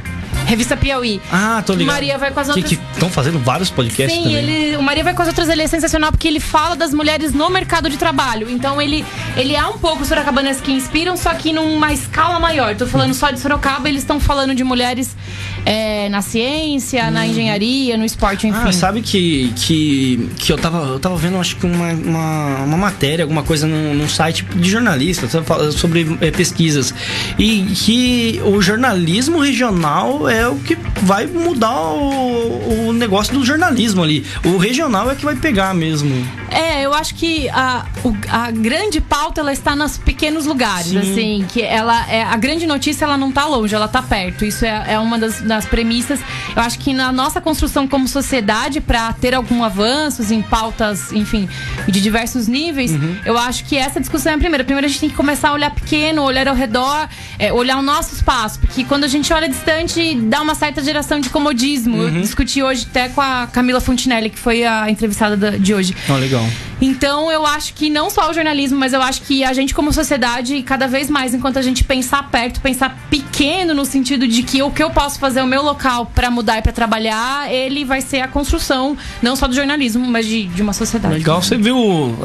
revista 0.46 0.76
Piauí. 0.76 1.20
Ah, 1.30 1.62
tô 1.66 1.74
ligado. 1.74 1.94
Maria 1.94 2.16
vai 2.16 2.30
com 2.30 2.40
as 2.40 2.48
outras- 2.48 2.66
Que 2.66 2.74
estão 2.92 3.10
fazendo 3.10 3.38
vários 3.38 3.68
podcasts 3.68 4.16
Sim, 4.16 4.22
também. 4.24 4.36
ele, 4.38 4.76
o 4.76 4.82
Maria 4.82 5.04
vai 5.04 5.12
com 5.12 5.20
as 5.20 5.28
outras, 5.28 5.46
ele 5.48 5.62
é 5.62 5.66
sensacional 5.66 6.10
porque 6.10 6.26
ele 6.26 6.40
fala 6.40 6.74
das 6.74 6.94
mulheres 6.94 7.34
no 7.34 7.50
mercado 7.50 7.90
de 7.90 7.98
trabalho. 7.98 8.48
Então 8.48 8.80
ele, 8.80 9.04
ele 9.36 9.54
é 9.54 9.62
um 9.66 9.76
pouco 9.76 10.04
Sorocabanas 10.06 10.58
que 10.60 10.72
inspiram, 10.72 11.16
só 11.18 11.34
que 11.34 11.52
numa 11.52 11.92
escala 11.92 12.38
maior. 12.40 12.74
Tô 12.76 12.86
falando 12.86 13.12
só 13.12 13.30
de 13.30 13.38
Sorocaba, 13.40 13.88
eles 13.90 14.00
estão 14.02 14.18
falando 14.18 14.54
de 14.54 14.64
mulheres 14.64 15.14
é, 15.68 16.08
na 16.08 16.22
ciência, 16.22 17.10
na 17.10 17.26
engenharia, 17.26 17.94
no 17.98 18.04
esporte, 18.04 18.46
enfim. 18.46 18.58
Uhum. 18.58 18.68
Ah, 18.68 18.72
sabe 18.72 19.02
que, 19.02 19.52
que, 19.54 20.30
que 20.38 20.50
eu, 20.50 20.56
tava, 20.56 20.78
eu 20.78 20.98
tava 20.98 21.14
vendo, 21.16 21.37
acho 21.37 21.56
que 21.56 21.66
uma, 21.66 21.92
uma, 21.92 22.56
uma 22.64 22.76
matéria, 22.78 23.22
alguma 23.22 23.42
coisa 23.42 23.66
num, 23.66 23.92
num 23.92 24.08
site 24.08 24.44
de 24.44 24.70
jornalista 24.70 25.28
sobre 25.72 26.06
eh, 26.22 26.30
pesquisas. 26.30 26.94
E 27.38 27.64
que 27.75 28.40
o 28.46 28.62
jornalismo 28.62 29.40
regional 29.40 30.26
é 30.26 30.48
o 30.48 30.56
que 30.56 30.75
vai 31.02 31.26
mudar 31.26 31.78
o, 31.78 32.88
o 32.88 32.92
negócio 32.94 33.34
do 33.34 33.44
jornalismo 33.44 34.02
ali. 34.02 34.25
O 34.46 34.56
regional 34.56 35.10
é 35.10 35.14
que 35.14 35.25
vai 35.25 35.37
pegar 35.37 35.75
mesmo. 35.75 36.26
É, 36.50 36.82
eu 36.82 36.94
acho 36.94 37.14
que 37.14 37.46
a, 37.50 37.84
a 38.30 38.50
grande 38.50 39.02
pauta 39.02 39.42
ela 39.42 39.52
está 39.52 39.76
nos 39.76 39.98
pequenos 39.98 40.46
lugares, 40.46 40.87
Sim. 40.87 40.98
assim, 40.98 41.46
que 41.46 41.60
ela 41.60 42.10
é 42.10 42.22
a 42.22 42.37
grande 42.38 42.66
notícia 42.66 43.04
ela 43.04 43.18
não 43.18 43.28
está 43.28 43.44
longe, 43.44 43.75
ela 43.75 43.84
está 43.84 44.00
perto. 44.00 44.46
Isso 44.46 44.64
é, 44.64 44.94
é 44.94 44.98
uma 44.98 45.18
das, 45.18 45.42
das, 45.58 45.66
premissas. 45.66 46.20
Eu 46.54 46.62
acho 46.62 46.78
que 46.78 46.92
na 46.92 47.12
nossa 47.12 47.40
construção 47.40 47.86
como 47.86 48.08
sociedade 48.08 48.80
para 48.80 49.12
ter 49.12 49.34
algum 49.34 49.62
avanços 49.62 50.30
em 50.30 50.40
pautas, 50.40 51.12
enfim, 51.12 51.48
de 51.86 52.00
diversos 52.00 52.48
níveis, 52.48 52.92
uhum. 52.92 53.16
eu 53.24 53.36
acho 53.36 53.64
que 53.64 53.76
essa 53.76 54.00
discussão 54.00 54.32
é 54.32 54.34
a 54.34 54.38
primeira. 54.38 54.64
Primeiro 54.64 54.86
a 54.86 54.88
gente 54.88 55.00
tem 55.00 55.10
que 55.10 55.16
começar 55.16 55.50
a 55.50 55.52
olhar 55.52 55.70
pequeno, 55.70 56.22
olhar 56.22 56.48
ao 56.48 56.54
redor, 56.54 57.08
é, 57.38 57.52
olhar 57.52 57.78
o 57.78 57.82
nosso 57.82 58.14
espaço, 58.14 58.58
porque 58.60 58.84
quando 58.84 59.04
a 59.04 59.08
gente 59.08 59.32
olha 59.32 59.48
distante 59.48 60.14
dá 60.14 60.40
uma 60.40 60.54
certa 60.54 60.82
geração 60.82 61.20
de 61.20 61.28
comodismo. 61.28 61.96
Uhum. 61.96 62.16
Eu 62.16 62.20
discuti 62.20 62.62
hoje 62.62 62.86
até 62.88 63.08
com 63.08 63.20
a 63.20 63.48
Camila 63.52 63.80
Fontinelli, 63.80 64.30
que 64.30 64.38
foi 64.38 64.64
a 64.64 64.90
entrevistada 64.90 65.58
de 65.58 65.74
hoje. 65.74 65.94
Oh, 66.08 66.14
legal. 66.14 66.46
Então 66.80 67.30
eu 67.30 67.44
acho 67.44 67.75
que 67.75 67.90
não 67.90 68.11
só 68.11 68.30
o 68.30 68.35
jornalismo, 68.35 68.78
mas 68.78 68.92
eu 68.92 69.02
acho 69.02 69.23
que 69.23 69.44
a 69.44 69.52
gente 69.52 69.75
como 69.75 69.92
sociedade, 69.92 70.62
cada 70.62 70.87
vez 70.87 71.11
mais, 71.11 71.35
enquanto 71.35 71.58
a 71.58 71.62
gente 71.62 71.85
pensar 71.85 72.30
perto, 72.30 72.61
pensar 72.61 72.97
pequeno 73.11 73.75
no 73.75 73.85
sentido 73.85 74.26
de 74.26 74.42
que 74.42 74.62
o 74.62 74.70
que 74.70 74.82
eu 74.82 74.90
posso 74.90 75.18
fazer, 75.18 75.42
o 75.42 75.47
meu 75.47 75.62
local 75.62 76.06
para 76.14 76.30
mudar 76.30 76.58
e 76.58 76.62
para 76.62 76.73
trabalhar, 76.73 77.52
ele 77.52 77.85
vai 77.85 78.00
ser 78.00 78.20
a 78.20 78.28
construção 78.28 78.97
não 79.23 79.35
só 79.37 79.47
do 79.47 79.54
jornalismo, 79.54 80.06
mas 80.06 80.26
de, 80.26 80.47
de 80.47 80.62
uma 80.62 80.73
sociedade. 80.73 81.14
Legal. 81.14 81.42
Você 81.42 81.56
viu 81.56 82.16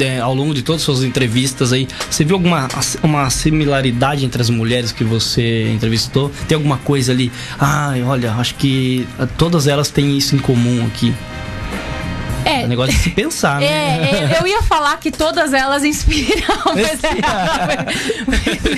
é, 0.00 0.20
ao 0.20 0.34
longo 0.34 0.54
de 0.54 0.62
todas 0.62 0.82
as 0.82 0.84
suas 0.84 1.04
entrevistas 1.04 1.72
aí, 1.72 1.88
você 2.10 2.24
viu 2.24 2.36
alguma 2.36 2.68
uma 3.02 3.30
similaridade 3.30 4.24
entre 4.24 4.40
as 4.40 4.50
mulheres 4.50 4.92
que 4.92 5.04
você 5.04 5.70
entrevistou? 5.72 6.30
Tem 6.48 6.56
alguma 6.56 6.78
coisa 6.78 7.12
ali? 7.12 7.30
Ai, 7.58 8.02
olha, 8.02 8.32
acho 8.32 8.54
que 8.56 9.06
todas 9.36 9.66
elas 9.66 9.90
têm 9.90 10.16
isso 10.16 10.34
em 10.34 10.38
comum 10.38 10.86
aqui. 10.86 11.14
É. 12.44 12.62
é 12.62 12.64
um 12.64 12.68
negócio 12.68 12.92
de 12.92 12.98
se 12.98 13.10
pensar, 13.10 13.60
né? 13.60 13.66
É, 13.66 14.36
é, 14.36 14.38
eu 14.40 14.46
ia 14.46 14.62
falar 14.62 14.98
que 14.98 15.10
todas 15.10 15.52
elas 15.52 15.84
inspiram, 15.84 16.56
mas 16.74 17.02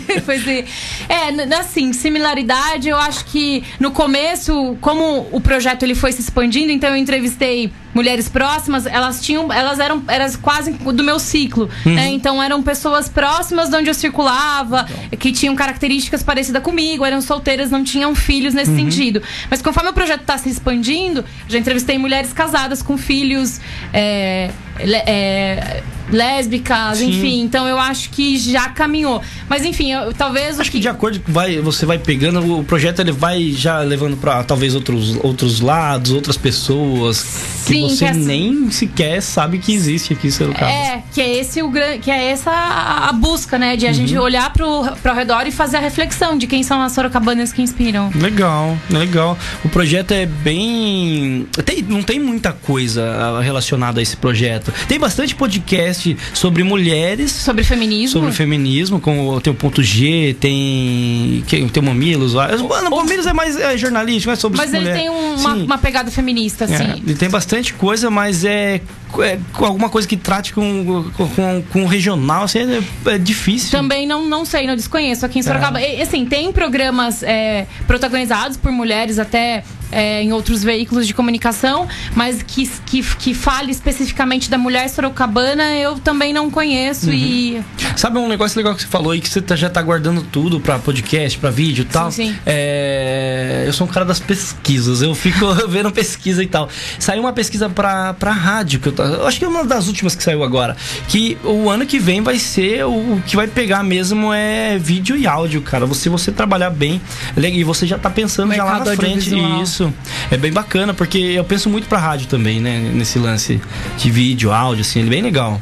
é, 0.08 0.20
pois 0.24 0.46
é. 0.46 0.64
é, 1.08 1.54
assim, 1.58 1.92
similaridade, 1.92 2.88
eu 2.88 2.96
acho 2.96 3.24
que 3.26 3.64
no 3.78 3.90
começo, 3.90 4.76
como 4.80 5.28
o 5.30 5.40
projeto 5.40 5.82
ele 5.82 5.94
foi 5.94 6.12
se 6.12 6.20
expandindo, 6.20 6.72
então 6.72 6.90
eu 6.90 6.96
entrevistei 6.96 7.72
mulheres 7.94 8.28
próximas, 8.28 8.86
elas 8.86 9.20
tinham, 9.22 9.52
elas 9.52 9.78
eram, 9.78 10.02
eram 10.08 10.32
quase 10.40 10.72
do 10.72 11.04
meu 11.04 11.18
ciclo, 11.18 11.68
uhum. 11.84 11.94
né? 11.94 12.08
Então 12.08 12.42
eram 12.42 12.62
pessoas 12.62 13.08
próximas 13.08 13.68
de 13.68 13.76
onde 13.76 13.90
eu 13.90 13.94
circulava, 13.94 14.86
que 15.18 15.32
tinham 15.32 15.54
características 15.54 16.22
parecidas 16.22 16.62
comigo, 16.62 17.04
eram 17.04 17.20
solteiras, 17.20 17.70
não 17.70 17.84
tinham 17.84 18.14
filhos 18.14 18.54
nesse 18.54 18.70
uhum. 18.70 18.90
sentido. 18.90 19.22
Mas 19.50 19.60
conforme 19.60 19.90
o 19.90 19.92
projeto 19.92 20.22
está 20.22 20.38
se 20.38 20.48
expandindo, 20.48 21.24
já 21.48 21.58
entrevistei 21.58 21.98
mulheres 21.98 22.32
casadas 22.32 22.82
com 22.82 22.96
filhos, 22.96 23.60
é, 23.92 24.50
é, 24.78 25.82
lésbicas, 26.12 26.98
Sim. 26.98 27.10
enfim. 27.10 27.42
Então 27.42 27.66
eu 27.66 27.78
acho 27.78 28.10
que 28.10 28.38
já 28.38 28.68
caminhou. 28.68 29.20
Mas 29.48 29.64
enfim, 29.64 29.92
eu, 29.92 30.12
talvez. 30.12 30.60
Acho 30.60 30.70
que... 30.70 30.78
que... 30.78 30.82
de 30.82 30.88
acordo 30.88 31.20
com 31.20 31.32
vai, 31.32 31.58
você 31.58 31.86
vai 31.86 31.98
pegando, 31.98 32.58
o 32.58 32.64
projeto 32.64 33.00
ele 33.00 33.12
vai 33.12 33.50
já 33.50 33.78
levando 33.80 34.16
para 34.16 34.42
talvez 34.44 34.74
outros, 34.74 35.16
outros 35.22 35.60
lados, 35.60 36.12
outras 36.12 36.36
pessoas 36.36 37.16
Sim, 37.16 37.72
que 37.72 37.80
você 37.80 37.98
que 37.98 38.04
essa... 38.04 38.18
nem 38.18 38.70
sequer 38.70 39.20
sabe 39.22 39.58
que 39.58 39.72
existe 39.72 40.12
aqui 40.12 40.28
em 40.28 40.30
Sorocaba. 40.30 40.70
É, 40.70 41.02
que 41.12 41.20
é 41.20 41.38
esse 41.38 41.62
o 41.62 41.72
que 42.00 42.10
é 42.10 42.30
essa 42.30 42.50
a 42.50 43.12
busca, 43.12 43.58
né? 43.58 43.76
De 43.76 43.86
a 43.86 43.88
uhum. 43.88 43.94
gente 43.94 44.18
olhar 44.18 44.52
pro, 44.52 44.84
pro 45.02 45.14
redor 45.14 45.46
e 45.46 45.50
fazer 45.50 45.78
a 45.78 45.80
reflexão 45.80 46.36
de 46.36 46.46
quem 46.46 46.62
são 46.62 46.80
as 46.82 46.92
sorocabanas 46.92 47.52
que 47.52 47.62
inspiram. 47.62 48.10
Legal, 48.14 48.76
legal. 48.90 49.38
O 49.64 49.68
projeto 49.68 50.12
é 50.12 50.26
bem. 50.26 51.46
Tem, 51.64 51.82
não 51.82 52.02
tem 52.02 52.18
muita 52.18 52.52
coisa 52.52 53.04
ah, 53.04 53.40
relacionada 53.40 54.00
a 54.00 54.02
esse 54.02 54.16
projeto. 54.16 54.72
Tem 54.88 54.98
bastante 54.98 55.34
podcast 55.34 56.01
sobre 56.34 56.62
mulheres. 56.62 57.30
Sobre 57.30 57.64
feminismo. 57.64 58.08
Sobre 58.08 58.32
feminismo, 58.32 59.00
com 59.00 59.40
tem 59.40 59.52
o 59.52 59.56
ponto 59.56 59.82
G, 59.82 60.36
tem. 60.40 61.44
Tem 61.48 61.82
o 61.82 61.82
Mamilos. 61.82 62.34
O 62.34 62.96
Mamilos 62.96 63.26
é 63.26 63.32
mais 63.32 63.56
é, 63.56 63.76
jornalístico, 63.76 64.32
é 64.32 64.36
sobre 64.36 64.58
Mas 64.58 64.72
ele 64.72 64.84
mulher. 64.84 64.96
tem 64.96 65.10
um, 65.10 65.34
uma, 65.36 65.54
uma, 65.54 65.78
pegada 65.78 66.10
feminista, 66.10 66.64
assim. 66.64 66.84
É, 66.84 66.96
ele 66.96 67.14
tem 67.14 67.28
bastante 67.28 67.74
coisa, 67.74 68.10
mas 68.10 68.44
é, 68.44 68.80
é 69.20 69.38
alguma 69.54 69.88
coisa 69.88 70.06
que 70.06 70.16
trate 70.16 70.52
com, 70.52 71.04
com, 71.16 71.62
com 71.70 71.86
regional, 71.86 72.44
assim, 72.44 72.60
é, 72.60 73.14
é, 73.14 73.18
difícil. 73.18 73.70
Também 73.70 74.06
não, 74.06 74.26
não 74.28 74.44
sei, 74.44 74.66
não 74.66 74.76
desconheço. 74.76 75.26
Aqui 75.26 75.38
em 75.38 75.42
Sorocaba, 75.42 75.80
é. 75.80 76.02
assim, 76.02 76.24
tem 76.24 76.52
programas 76.52 77.22
é, 77.22 77.66
protagonizados 77.86 78.56
por 78.56 78.72
mulheres 78.72 79.18
até 79.18 79.64
é, 79.92 80.22
em 80.22 80.32
outros 80.32 80.64
veículos 80.64 81.06
de 81.06 81.14
comunicação, 81.14 81.86
mas 82.16 82.42
que, 82.42 82.68
que, 82.86 83.02
que 83.02 83.34
fale 83.34 83.70
especificamente 83.70 84.50
da 84.50 84.58
mulher 84.58 84.88
sorocabana, 84.88 85.74
eu 85.76 85.98
também 85.98 86.32
não 86.32 86.50
conheço 86.50 87.08
uhum. 87.08 87.14
e... 87.14 87.62
Sabe 87.94 88.18
um 88.18 88.26
negócio 88.26 88.56
legal 88.56 88.74
que 88.74 88.82
você 88.82 88.88
falou 88.88 89.12
aí, 89.12 89.20
que 89.20 89.28
você 89.28 89.42
tá, 89.42 89.54
já 89.54 89.68
tá 89.68 89.82
guardando 89.82 90.22
tudo 90.22 90.58
pra 90.58 90.78
podcast, 90.78 91.38
pra 91.38 91.50
vídeo 91.50 91.82
e 91.82 91.84
tal? 91.84 92.10
Sim, 92.10 92.28
sim. 92.28 92.38
É, 92.46 93.64
eu 93.66 93.72
sou 93.72 93.86
um 93.86 93.90
cara 93.90 94.06
das 94.06 94.18
pesquisas, 94.18 95.02
eu 95.02 95.14
fico 95.14 95.46
vendo 95.68 95.92
pesquisa 95.92 96.42
e 96.42 96.46
tal. 96.46 96.68
Saiu 96.98 97.20
uma 97.20 97.32
pesquisa 97.32 97.68
pra, 97.68 98.14
pra 98.14 98.32
rádio, 98.32 98.80
que 98.80 98.88
eu, 98.88 98.94
eu 98.96 99.26
acho 99.26 99.38
que 99.38 99.44
é 99.44 99.48
uma 99.48 99.64
das 99.64 99.88
últimas 99.88 100.14
que 100.14 100.22
saiu 100.22 100.42
agora, 100.42 100.76
que 101.08 101.36
o 101.44 101.68
ano 101.68 101.84
que 101.84 101.98
vem 101.98 102.22
vai 102.22 102.38
ser 102.38 102.86
o, 102.86 103.16
o 103.16 103.22
que 103.26 103.36
vai 103.36 103.46
pegar 103.46 103.82
mesmo 103.82 104.32
é 104.32 104.78
vídeo 104.78 105.16
e 105.16 105.26
áudio, 105.26 105.60
cara. 105.60 105.86
Se 105.92 106.08
você, 106.08 106.08
você 106.08 106.32
trabalhar 106.32 106.70
bem, 106.70 107.00
e 107.36 107.64
você 107.64 107.86
já 107.86 107.98
tá 107.98 108.08
pensando 108.08 108.54
já 108.54 108.64
lá 108.64 108.78
na 108.78 108.96
frente. 108.96 109.34
Isso 109.62 109.81
isso 109.82 109.94
é 110.30 110.36
bem 110.36 110.52
bacana, 110.52 110.94
porque 110.94 111.18
eu 111.18 111.44
penso 111.44 111.68
muito 111.68 111.88
pra 111.88 111.98
rádio 111.98 112.28
também, 112.28 112.60
né? 112.60 112.78
Nesse 112.94 113.18
lance 113.18 113.60
de 113.96 114.10
vídeo, 114.10 114.52
áudio, 114.52 114.82
assim, 114.82 115.00
ele 115.00 115.08
é 115.08 115.10
bem 115.10 115.22
legal. 115.22 115.60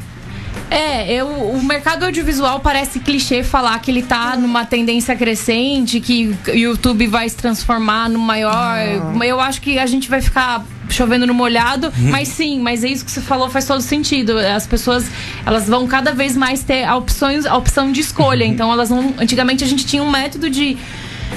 É, 0.69 1.11
eu, 1.13 1.27
o 1.27 1.61
mercado 1.61 2.05
audiovisual 2.05 2.61
parece 2.61 2.99
clichê 3.01 3.43
falar 3.43 3.77
que 3.79 3.91
ele 3.91 4.03
tá 4.03 4.37
numa 4.37 4.63
tendência 4.63 5.13
crescente, 5.15 5.99
que 5.99 6.33
o 6.47 6.51
YouTube 6.51 7.07
vai 7.07 7.27
se 7.27 7.35
transformar 7.35 8.09
no 8.09 8.19
maior. 8.19 8.53
Ah. 8.53 9.25
Eu 9.25 9.41
acho 9.41 9.61
que 9.61 9.77
a 9.77 9.85
gente 9.85 10.09
vai 10.09 10.21
ficar 10.21 10.63
chovendo 10.89 11.27
no 11.27 11.33
molhado, 11.33 11.87
hum. 11.87 12.09
mas 12.09 12.29
sim, 12.29 12.59
mas 12.59 12.83
é 12.83 12.87
isso 12.87 13.03
que 13.03 13.11
você 13.11 13.21
falou 13.21 13.49
faz 13.49 13.65
todo 13.65 13.81
sentido. 13.81 14.37
As 14.37 14.65
pessoas, 14.65 15.05
elas 15.45 15.67
vão 15.67 15.87
cada 15.87 16.13
vez 16.13 16.37
mais 16.37 16.63
ter 16.63 16.85
a, 16.85 16.95
opções, 16.95 17.45
a 17.45 17.57
opção 17.57 17.91
de 17.91 17.99
escolha. 17.99 18.45
Uhum. 18.45 18.51
Então 18.53 18.71
elas 18.71 18.89
vão. 18.89 19.13
Antigamente 19.17 19.65
a 19.65 19.67
gente 19.67 19.85
tinha 19.85 20.01
um 20.01 20.09
método 20.09 20.49
de 20.49 20.77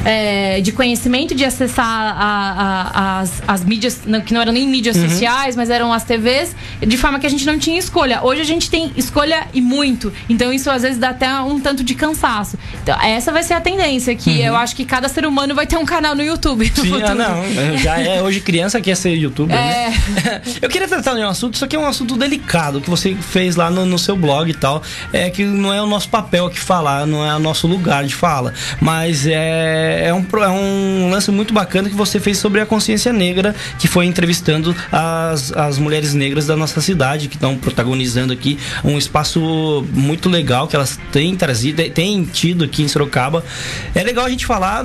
é, 0.04 0.60
de 0.60 0.72
conhecimento, 0.72 1.34
de 1.34 1.44
acessar 1.44 1.86
a, 1.86 2.92
a, 2.92 3.20
as, 3.20 3.42
as 3.46 3.64
mídias, 3.64 4.00
que 4.24 4.34
não 4.34 4.40
eram 4.40 4.52
nem 4.52 4.66
mídias 4.66 4.96
uhum. 4.96 5.08
sociais, 5.08 5.56
mas 5.56 5.70
eram 5.70 5.92
as 5.92 6.04
TVs, 6.04 6.54
de 6.80 6.96
forma 6.96 7.18
que 7.18 7.26
a 7.26 7.30
gente 7.30 7.46
não 7.46 7.58
tinha 7.58 7.78
escolha. 7.78 8.22
Hoje 8.22 8.40
a 8.40 8.44
gente 8.44 8.70
tem 8.70 8.92
escolha 8.96 9.46
e 9.52 9.60
muito. 9.60 10.12
Então 10.28 10.52
isso 10.52 10.70
às 10.70 10.82
vezes 10.82 10.98
dá 10.98 11.10
até 11.10 11.30
um 11.40 11.60
tanto 11.60 11.84
de 11.84 11.94
cansaço. 11.94 12.58
Então, 12.82 13.00
essa 13.00 13.32
vai 13.32 13.42
ser 13.42 13.54
a 13.54 13.60
tendência, 13.60 14.14
que 14.14 14.30
uhum. 14.30 14.46
eu 14.46 14.56
acho 14.56 14.74
que 14.74 14.84
cada 14.84 15.08
ser 15.08 15.26
humano 15.26 15.54
vai 15.54 15.66
ter 15.66 15.76
um 15.76 15.84
canal 15.84 16.14
no 16.14 16.22
YouTube. 16.22 16.72
No 16.76 16.82
Sim, 16.82 17.02
ah, 17.02 17.14
não. 17.14 17.78
Já 17.78 17.98
é 17.98 18.22
hoje 18.22 18.40
criança 18.40 18.80
quer 18.80 18.96
ser 18.96 19.14
youtuber, 19.14 19.56
né? 19.56 19.86
é. 19.86 20.30
né? 20.30 20.42
Eu 20.60 20.68
queria 20.68 20.88
tratar 20.88 21.14
de 21.14 21.20
um 21.20 21.28
assunto, 21.28 21.54
isso 21.54 21.64
aqui 21.64 21.76
é 21.76 21.78
um 21.78 21.86
assunto 21.86 22.16
delicado 22.16 22.80
que 22.80 22.88
você 22.88 23.14
fez 23.14 23.56
lá 23.56 23.70
no, 23.70 23.84
no 23.84 23.98
seu 23.98 24.16
blog 24.16 24.50
e 24.50 24.54
tal. 24.54 24.82
É 25.12 25.30
que 25.30 25.44
não 25.44 25.72
é 25.72 25.80
o 25.80 25.86
nosso 25.86 26.08
papel 26.08 26.46
aqui 26.46 26.58
falar, 26.58 27.06
não 27.06 27.24
é 27.24 27.34
o 27.34 27.38
nosso 27.38 27.66
lugar 27.66 28.04
de 28.04 28.14
fala. 28.14 28.52
Mas 28.80 29.26
é 29.26 29.83
é, 30.06 30.14
um, 30.14 30.24
é 30.42 30.48
um 30.48 31.10
lance 31.10 31.30
muito 31.30 31.52
bacana 31.52 31.88
que 31.88 31.94
você 31.94 32.18
fez 32.20 32.38
sobre 32.38 32.60
a 32.60 32.66
consciência 32.66 33.12
negra, 33.12 33.54
que 33.78 33.88
foi 33.88 34.06
entrevistando 34.06 34.74
as, 34.90 35.52
as 35.52 35.78
mulheres 35.78 36.14
negras 36.14 36.46
da 36.46 36.56
nossa 36.56 36.80
cidade, 36.80 37.28
que 37.28 37.36
estão 37.36 37.56
protagonizando 37.56 38.32
aqui 38.32 38.58
um 38.82 38.98
espaço 38.98 39.84
muito 39.92 40.28
legal 40.28 40.66
que 40.68 40.76
elas 40.76 40.98
têm 41.12 41.36
trazido, 41.36 41.82
têm 41.90 42.24
tido 42.24 42.64
aqui 42.64 42.82
em 42.82 42.88
Sorocaba. 42.88 43.44
É 43.94 44.02
legal 44.02 44.24
a 44.24 44.30
gente 44.30 44.46
falar, 44.46 44.84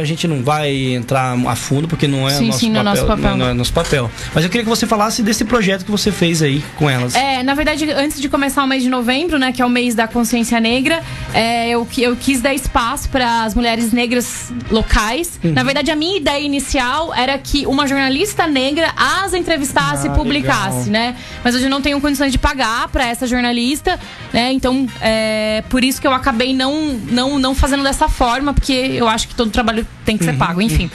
a 0.00 0.04
gente 0.04 0.26
não 0.26 0.42
vai 0.42 0.94
entrar 0.94 1.36
a 1.46 1.56
fundo, 1.56 1.88
porque 1.88 2.06
não 2.06 2.28
é 2.28 2.32
sim, 2.32 2.46
nosso, 2.46 2.58
sim, 2.58 2.72
papel, 2.72 2.84
nosso 2.84 3.06
papel. 3.06 3.36
Não 3.36 3.48
é 3.48 3.54
nosso 3.54 3.72
papel. 3.72 4.10
Mas 4.34 4.44
eu 4.44 4.50
queria 4.50 4.64
que 4.64 4.70
você 4.70 4.86
falasse 4.86 5.22
desse 5.22 5.44
projeto 5.44 5.84
que 5.84 5.90
você 5.90 6.10
fez 6.10 6.42
aí 6.42 6.62
com 6.76 6.88
elas. 6.88 7.14
É, 7.14 7.42
na 7.42 7.54
verdade, 7.54 7.90
antes 7.90 8.20
de 8.20 8.28
começar 8.28 8.62
o 8.64 8.66
mês 8.66 8.82
de 8.82 8.88
novembro, 8.88 9.38
né, 9.38 9.52
que 9.52 9.62
é 9.62 9.66
o 9.66 9.70
mês 9.70 9.94
da 9.94 10.06
consciência 10.06 10.60
negra, 10.60 11.02
é, 11.34 11.68
eu, 11.70 11.86
eu 11.98 12.16
quis 12.16 12.40
dar 12.40 12.54
espaço 12.54 13.08
para 13.08 13.44
as 13.44 13.54
mulheres 13.54 13.92
negras 13.92 14.24
locais. 14.70 15.38
Uhum. 15.42 15.52
Na 15.52 15.62
verdade, 15.62 15.90
a 15.90 15.96
minha 15.96 16.16
ideia 16.16 16.42
inicial 16.42 17.14
era 17.14 17.36
que 17.38 17.66
uma 17.66 17.86
jornalista 17.86 18.46
negra 18.46 18.92
as 18.96 19.34
entrevistasse 19.34 20.08
ah, 20.08 20.12
e 20.12 20.14
publicasse, 20.14 20.90
legal. 20.90 21.12
né? 21.12 21.16
Mas 21.44 21.54
hoje 21.54 21.64
eu 21.64 21.70
não 21.70 21.80
tenho 21.80 22.00
condições 22.00 22.32
de 22.32 22.38
pagar 22.38 22.88
para 22.88 23.06
essa 23.06 23.26
jornalista, 23.26 23.98
né? 24.32 24.52
Então, 24.52 24.86
é 25.00 25.62
por 25.68 25.84
isso 25.84 26.00
que 26.00 26.06
eu 26.06 26.12
acabei 26.12 26.54
não, 26.54 26.94
não, 27.10 27.38
não 27.38 27.54
fazendo 27.54 27.82
dessa 27.82 28.08
forma, 28.08 28.52
porque 28.52 28.72
eu 28.72 29.08
acho 29.08 29.28
que 29.28 29.34
todo 29.34 29.50
trabalho 29.50 29.86
tem 30.04 30.16
que 30.16 30.24
ser 30.24 30.32
uhum. 30.32 30.38
pago, 30.38 30.62
enfim. 30.62 30.84
Uhum. 30.84 30.90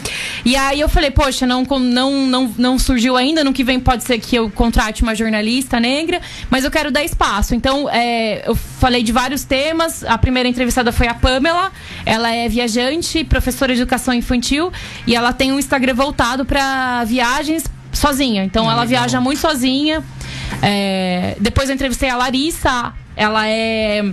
E 0.46 0.56
aí 0.56 0.80
eu 0.80 0.90
falei, 0.90 1.12
poxa, 1.12 1.46
não, 1.46 1.64
não, 1.64 2.28
não, 2.28 2.56
não 2.58 2.80
surgiu 2.80 3.16
ainda, 3.16 3.44
no 3.44 3.54
que 3.54 3.64
vem 3.64 3.80
pode 3.80 4.04
ser 4.04 4.20
que 4.20 4.36
eu 4.36 4.50
contrate 4.50 5.04
uma 5.04 5.16
jornalista 5.16 5.80
negra, 5.80 6.22
mas 6.50 6.64
eu 6.64 6.72
quero 6.72 6.92
dar 6.92 7.04
espaço. 7.04 7.56
Então, 7.56 7.90
é, 7.90 8.48
eu 8.48 8.56
falei 8.84 9.02
de 9.02 9.14
vários 9.14 9.46
temas. 9.46 10.04
A 10.04 10.18
primeira 10.18 10.50
entrevistada 10.50 10.92
foi 10.92 11.08
a 11.08 11.14
Pamela, 11.14 11.72
ela 12.06 12.30
é 12.34 12.50
viajante, 12.50 13.24
professora 13.24 13.74
de 13.74 13.82
educação 13.82 14.14
infantil 14.14 14.74
e 15.08 15.16
ela 15.16 15.32
tem 15.32 15.54
um 15.54 15.58
Instagram 15.58 15.94
voltado 15.94 16.44
para 16.44 17.06
viagens 17.06 17.64
sozinha. 17.94 18.44
Então 18.44 18.70
ela 18.70 18.84
viaja 18.84 19.22
muito 19.22 19.40
sozinha. 19.40 20.04
É, 20.62 21.38
depois 21.40 21.70
eu 21.70 21.76
entrevistei 21.76 22.10
a 22.10 22.18
Larissa, 22.18 22.94
ela 23.16 23.48
é 23.48 24.04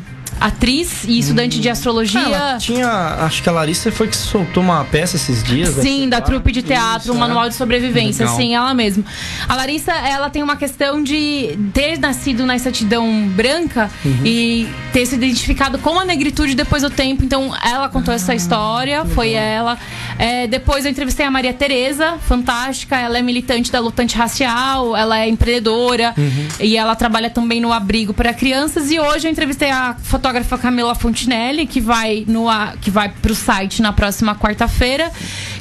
atriz 0.41 1.05
e 1.05 1.19
estudante 1.19 1.59
hum. 1.59 1.61
de 1.61 1.69
astrologia. 1.69 2.55
Ah, 2.55 2.59
tinha, 2.59 2.89
acho 2.89 3.43
que 3.43 3.49
a 3.49 3.53
Larissa 3.53 3.93
foi 3.93 4.09
que 4.09 4.17
soltou 4.17 4.63
uma 4.63 4.85
peça 4.85 5.17
esses 5.17 5.43
dias. 5.43 5.71
Sim, 5.75 6.09
da 6.09 6.21
trupe 6.21 6.51
de 6.51 6.63
teatro, 6.63 7.11
Isso, 7.11 7.13
um 7.13 7.19
manual 7.19 7.49
de 7.49 7.55
sobrevivência, 7.55 8.25
Legal. 8.25 8.39
sim, 8.39 8.55
ela 8.55 8.73
mesma. 8.73 9.05
A 9.49 9.55
Larissa, 9.55 9.93
ela 9.93 10.31
tem 10.31 10.43
uma 10.43 10.57
questão 10.57 11.03
de 11.03 11.59
ter 11.75 11.99
nascido 11.99 12.47
na 12.47 12.59
certidão 12.59 13.29
branca 13.29 13.91
uhum. 14.05 14.21
e 14.25 14.69
ter 14.93 15.05
se 15.07 15.15
identificado 15.15 15.79
com 15.79 15.99
a 15.99 16.05
negritude 16.05 16.55
depois 16.55 16.83
do 16.83 16.91
tempo. 16.91 17.25
Então, 17.25 17.55
ela 17.65 17.89
contou 17.89 18.13
ah, 18.13 18.17
essa 18.17 18.35
história, 18.35 19.05
foi 19.05 19.33
ela. 19.33 19.79
É, 20.21 20.47
depois 20.47 20.85
eu 20.85 20.91
entrevistei 20.91 21.25
a 21.25 21.31
Maria 21.31 21.55
Tereza, 21.55 22.19
fantástica. 22.19 22.95
Ela 22.95 23.19
é 23.19 23.23
militante 23.23 23.73
da 23.73 23.81
luta 23.81 24.03
antirracial, 24.03 24.95
ela 24.95 25.19
é 25.19 25.27
empreendedora 25.27 26.13
uhum. 26.15 26.49
e 26.61 26.77
ela 26.77 26.95
trabalha 26.95 27.31
também 27.31 27.59
no 27.59 27.73
abrigo 27.73 28.13
para 28.13 28.35
crianças. 28.35 28.91
E 28.91 29.01
hoje 29.01 29.27
eu 29.27 29.33
entrevistei 29.33 29.71
a 29.71 29.97
fotógrafa 30.03 30.59
Camila 30.59 30.95
Fontinelli, 30.95 31.67
que 31.67 31.81
vai 31.81 32.27
no 32.29 32.49
que 32.83 32.91
vai 32.91 33.09
pro 33.09 33.35
site 33.35 33.81
na 33.81 33.95
próxima 33.95 34.35
quarta-feira, 34.35 35.11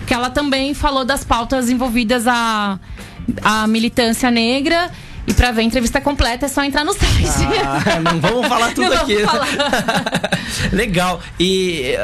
que 0.05 0.13
ela 0.13 0.29
também 0.29 0.73
falou 0.73 1.05
das 1.05 1.23
pautas 1.23 1.69
envolvidas 1.69 2.27
a 2.27 2.77
a 3.41 3.65
militância 3.67 4.29
negra 4.29 4.89
e 5.29 5.33
para 5.33 5.51
ver 5.51 5.61
a 5.61 5.63
entrevista 5.63 6.01
completa 6.01 6.47
é 6.47 6.49
só 6.49 6.63
entrar 6.63 6.83
no 6.83 6.91
site. 6.91 7.29
Ah, 7.63 7.99
não 7.99 8.19
vamos 8.19 8.47
falar 8.47 8.69
tudo 8.73 8.89
não 8.89 8.97
aqui. 8.97 9.19
Falar. 9.19 9.47
Legal. 10.73 11.21
E, 11.39 11.95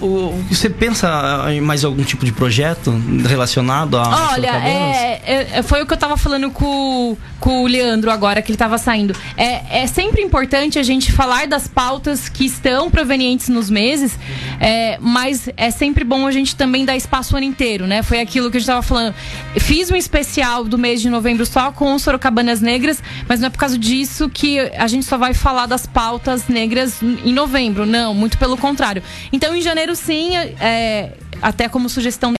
uh, 0.00 0.44
você 0.50 0.68
pensa 0.68 1.44
em 1.50 1.60
mais 1.60 1.84
algum 1.84 2.02
tipo 2.02 2.24
de 2.24 2.32
projeto 2.32 2.92
relacionado 3.24 3.96
a. 3.96 4.32
Olha, 4.32 4.48
é, 4.48 5.20
é, 5.52 5.62
foi 5.62 5.80
o 5.80 5.86
que 5.86 5.92
eu 5.92 5.96
tava 5.96 6.16
falando 6.16 6.50
com, 6.50 7.16
com 7.38 7.62
o 7.62 7.68
Leandro 7.68 8.10
agora, 8.10 8.42
que 8.42 8.50
ele 8.50 8.58
tava 8.58 8.76
saindo. 8.78 9.14
É, 9.36 9.82
é 9.82 9.86
sempre 9.86 10.20
importante 10.20 10.76
a 10.76 10.82
gente 10.82 11.12
falar 11.12 11.46
das 11.46 11.68
pautas 11.68 12.28
que 12.28 12.44
estão 12.44 12.90
provenientes 12.90 13.48
nos 13.48 13.70
meses, 13.70 14.18
é, 14.58 14.98
mas 15.00 15.48
é 15.56 15.70
sempre 15.70 16.02
bom 16.02 16.26
a 16.26 16.32
gente 16.32 16.56
também 16.56 16.84
dar 16.84 16.96
espaço 16.96 17.34
o 17.34 17.36
ano 17.36 17.46
inteiro, 17.46 17.86
né? 17.86 18.02
Foi 18.02 18.20
aquilo 18.20 18.50
que 18.50 18.56
a 18.56 18.60
gente 18.60 18.66
tava 18.66 18.82
falando. 18.82 19.14
Fiz 19.60 19.88
um 19.88 19.96
especial 19.96 20.64
do 20.64 20.76
mês 20.76 21.00
de 21.00 21.08
novembro 21.08 21.46
só 21.46 21.70
com 21.70 21.96
Sorocabanas 21.96 22.60
Negras 22.60 22.71
negras, 22.72 23.02
mas 23.28 23.38
não 23.40 23.48
é 23.48 23.50
por 23.50 23.58
causa 23.58 23.78
disso 23.78 24.30
que 24.30 24.58
a 24.58 24.86
gente 24.86 25.04
só 25.04 25.18
vai 25.18 25.34
falar 25.34 25.66
das 25.66 25.86
pautas 25.86 26.48
negras 26.48 27.02
em 27.02 27.32
novembro. 27.32 27.84
Não, 27.84 28.14
muito 28.14 28.38
pelo 28.38 28.56
contrário. 28.56 29.02
Então, 29.30 29.54
em 29.54 29.60
janeiro, 29.60 29.94
sim, 29.94 30.36
é, 30.36 31.12
até 31.42 31.68
como 31.68 31.88
sugestão 31.88 32.32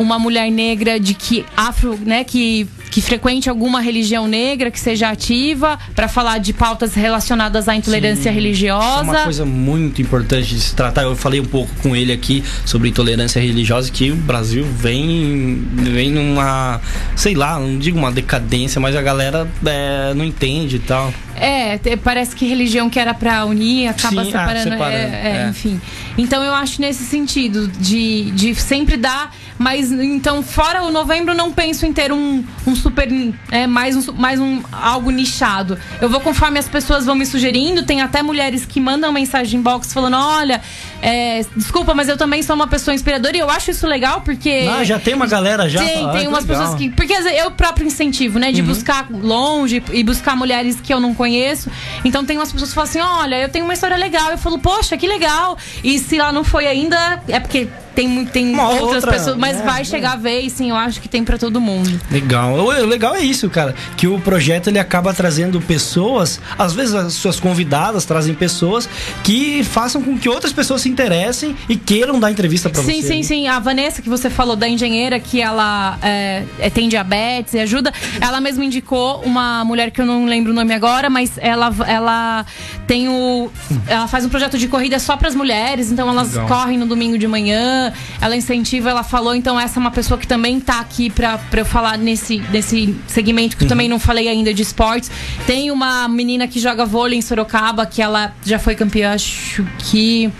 uma 0.00 0.18
mulher 0.18 0.50
negra 0.50 0.98
de 0.98 1.12
que 1.12 1.44
afro, 1.54 1.98
né, 2.06 2.24
que, 2.24 2.66
que 2.90 3.02
frequente 3.02 3.50
alguma 3.50 3.82
religião 3.82 4.26
negra, 4.26 4.70
que 4.70 4.80
seja 4.80 5.10
ativa, 5.10 5.78
para 5.94 6.08
falar 6.08 6.38
de 6.38 6.54
pautas 6.54 6.94
relacionadas 6.94 7.68
à 7.68 7.76
intolerância 7.76 8.30
Sim, 8.30 8.34
religiosa. 8.34 9.00
É 9.00 9.02
uma 9.02 9.24
coisa 9.24 9.44
muito 9.44 10.00
importante 10.00 10.54
de 10.54 10.60
se 10.60 10.74
tratar. 10.74 11.02
Eu 11.02 11.14
falei 11.14 11.38
um 11.38 11.44
pouco 11.44 11.70
com 11.82 11.94
ele 11.94 12.12
aqui 12.12 12.42
sobre 12.64 12.88
intolerância 12.88 13.40
religiosa, 13.40 13.90
que 13.90 14.10
o 14.10 14.16
Brasil 14.16 14.64
vem, 14.64 15.68
vem 15.74 16.10
numa, 16.10 16.80
sei 17.14 17.34
lá, 17.34 17.58
não 17.58 17.78
digo 17.78 17.98
uma 17.98 18.10
decadência, 18.10 18.80
mas 18.80 18.96
a 18.96 19.02
galera 19.02 19.46
é, 19.66 20.14
não 20.14 20.24
entende 20.24 20.76
e 20.76 20.80
tal. 20.80 21.12
É, 21.40 21.96
parece 21.96 22.36
que 22.36 22.46
religião 22.46 22.90
que 22.90 22.98
era 22.98 23.14
para 23.14 23.44
unir 23.46 23.88
acaba 23.88 24.24
Sim, 24.24 24.30
separando. 24.30 24.68
Ah, 24.68 24.72
separando 24.72 24.94
é, 24.96 25.22
é, 25.24 25.44
é. 25.44 25.48
Enfim. 25.48 25.80
Então 26.18 26.44
eu 26.44 26.52
acho 26.52 26.80
nesse 26.80 27.04
sentido 27.04 27.66
de, 27.66 28.30
de 28.32 28.54
sempre 28.54 28.96
dar 28.96 29.32
mas 29.60 29.92
então, 29.92 30.42
fora 30.42 30.82
o 30.84 30.90
novembro, 30.90 31.34
não 31.34 31.52
penso 31.52 31.84
em 31.84 31.92
ter 31.92 32.10
um, 32.10 32.42
um 32.66 32.74
super. 33.00 33.34
É, 33.50 33.66
mais, 33.66 33.96
um, 33.96 34.12
mais 34.12 34.40
um 34.40 34.62
algo 34.70 35.10
nichado. 35.10 35.78
Eu 36.00 36.08
vou 36.08 36.20
conforme 36.20 36.58
as 36.58 36.68
pessoas 36.68 37.06
vão 37.06 37.14
me 37.14 37.24
sugerindo. 37.24 37.82
Tem 37.84 38.02
até 38.02 38.22
mulheres 38.22 38.64
que 38.64 38.80
mandam 38.80 39.12
mensagem 39.12 39.58
inbox 39.58 39.92
falando: 39.92 40.16
olha, 40.16 40.60
é, 41.00 41.44
desculpa, 41.56 41.94
mas 41.94 42.08
eu 42.08 42.16
também 42.16 42.42
sou 42.42 42.54
uma 42.54 42.66
pessoa 42.66 42.94
inspiradora 42.94 43.36
e 43.36 43.40
eu 43.40 43.48
acho 43.48 43.70
isso 43.70 43.86
legal 43.86 44.20
porque. 44.20 44.68
Ah, 44.70 44.84
já 44.84 44.98
tem 44.98 45.14
uma 45.14 45.26
galera 45.26 45.68
já. 45.68 45.80
Tem, 45.80 46.06
ah, 46.06 46.10
tem 46.10 46.28
umas 46.28 46.44
legal. 46.44 46.58
pessoas 46.62 46.78
que. 46.78 46.90
Porque 46.90 47.12
eu 47.12 47.50
próprio 47.52 47.86
incentivo, 47.86 48.38
né? 48.38 48.52
De 48.52 48.60
uhum. 48.60 48.68
buscar 48.68 49.06
longe 49.10 49.82
e 49.92 50.02
buscar 50.02 50.36
mulheres 50.36 50.80
que 50.80 50.92
eu 50.92 51.00
não 51.00 51.14
conheço. 51.14 51.70
Então 52.04 52.24
tem 52.24 52.36
umas 52.36 52.52
pessoas 52.52 52.70
que 52.70 52.74
falam 52.74 52.88
assim: 52.88 53.00
olha, 53.00 53.36
eu 53.36 53.48
tenho 53.48 53.64
uma 53.64 53.74
história 53.74 53.96
legal. 53.96 54.30
Eu 54.30 54.38
falo, 54.38 54.58
poxa, 54.58 54.96
que 54.96 55.06
legal. 55.06 55.56
E 55.82 55.98
se 55.98 56.18
lá 56.18 56.32
não 56.32 56.44
foi 56.44 56.66
ainda, 56.66 57.22
é 57.28 57.40
porque 57.40 57.68
tem, 57.94 58.24
tem 58.24 58.58
outras 58.58 58.80
outra, 58.80 59.12
pessoas, 59.12 59.36
mas 59.36 59.60
é, 59.60 59.62
vai 59.62 59.84
chegar 59.84 60.12
a 60.12 60.16
vez, 60.16 60.52
sim, 60.52 60.70
eu 60.70 60.76
acho 60.76 61.00
que 61.00 61.08
tem 61.08 61.24
para 61.24 61.38
todo 61.38 61.60
mundo. 61.60 62.00
Legal. 62.10 62.54
O 62.54 62.86
legal 62.86 63.14
é 63.14 63.20
isso, 63.20 63.48
cara, 63.50 63.74
que 63.96 64.06
o 64.06 64.18
projeto 64.20 64.68
ele 64.68 64.78
acaba 64.78 65.12
trazendo 65.12 65.60
pessoas, 65.60 66.40
às 66.58 66.72
vezes 66.72 66.94
as 66.94 67.14
suas 67.14 67.40
convidadas 67.40 68.04
trazem 68.04 68.34
pessoas 68.34 68.88
que 69.22 69.64
façam 69.64 70.02
com 70.02 70.18
que 70.18 70.28
outras 70.28 70.52
pessoas 70.52 70.82
se 70.82 70.88
interessem 70.88 71.56
e 71.68 71.76
queiram 71.76 72.18
dar 72.18 72.30
entrevista 72.30 72.68
para 72.68 72.82
você. 72.82 72.92
Sim, 72.92 73.02
sim, 73.02 73.16
né? 73.16 73.22
sim. 73.22 73.48
A 73.48 73.58
Vanessa 73.58 74.02
que 74.02 74.08
você 74.08 74.30
falou 74.30 74.56
da 74.56 74.68
engenheira 74.68 75.18
que 75.18 75.40
ela 75.40 75.98
é, 76.02 76.44
é, 76.58 76.70
tem 76.70 76.88
diabetes 76.88 77.54
e 77.54 77.58
ajuda, 77.58 77.92
ela 78.20 78.40
mesma 78.40 78.64
indicou 78.64 79.22
uma 79.24 79.64
mulher 79.64 79.90
que 79.90 80.00
eu 80.00 80.06
não 80.06 80.26
lembro 80.26 80.52
o 80.52 80.54
nome 80.54 80.72
agora, 80.74 81.08
mas 81.10 81.32
ela 81.38 81.70
ela 81.86 82.46
tem 82.86 83.08
o 83.08 83.50
ela 83.86 84.06
faz 84.06 84.24
um 84.24 84.28
projeto 84.28 84.58
de 84.58 84.68
corrida 84.68 84.98
só 84.98 85.16
para 85.16 85.28
as 85.28 85.34
mulheres, 85.34 85.90
então 85.90 86.08
elas 86.08 86.32
legal. 86.32 86.48
correm 86.48 86.78
no 86.78 86.86
domingo 86.86 87.18
de 87.18 87.26
manhã 87.26 87.79
ela 88.20 88.36
incentiva, 88.36 88.90
ela 88.90 89.02
falou, 89.02 89.34
então 89.34 89.58
essa 89.58 89.78
é 89.78 89.80
uma 89.80 89.90
pessoa 89.90 90.18
que 90.18 90.26
também 90.26 90.60
tá 90.60 90.80
aqui 90.80 91.10
pra, 91.10 91.38
pra 91.38 91.60
eu 91.60 91.64
falar 91.64 91.98
nesse, 91.98 92.38
nesse 92.50 92.94
segmento 93.06 93.56
que 93.56 93.64
uhum. 93.64 93.68
também 93.68 93.88
não 93.88 93.98
falei 93.98 94.28
ainda 94.28 94.52
de 94.52 94.62
esportes. 94.62 95.10
Tem 95.46 95.70
uma 95.70 96.08
menina 96.08 96.46
que 96.46 96.58
joga 96.58 96.84
vôlei 96.84 97.18
em 97.18 97.22
Sorocaba, 97.22 97.86
que 97.86 98.02
ela 98.02 98.32
já 98.44 98.58
foi 98.58 98.74
campeã, 98.74 99.12
acho 99.12 99.64
que. 99.78 100.30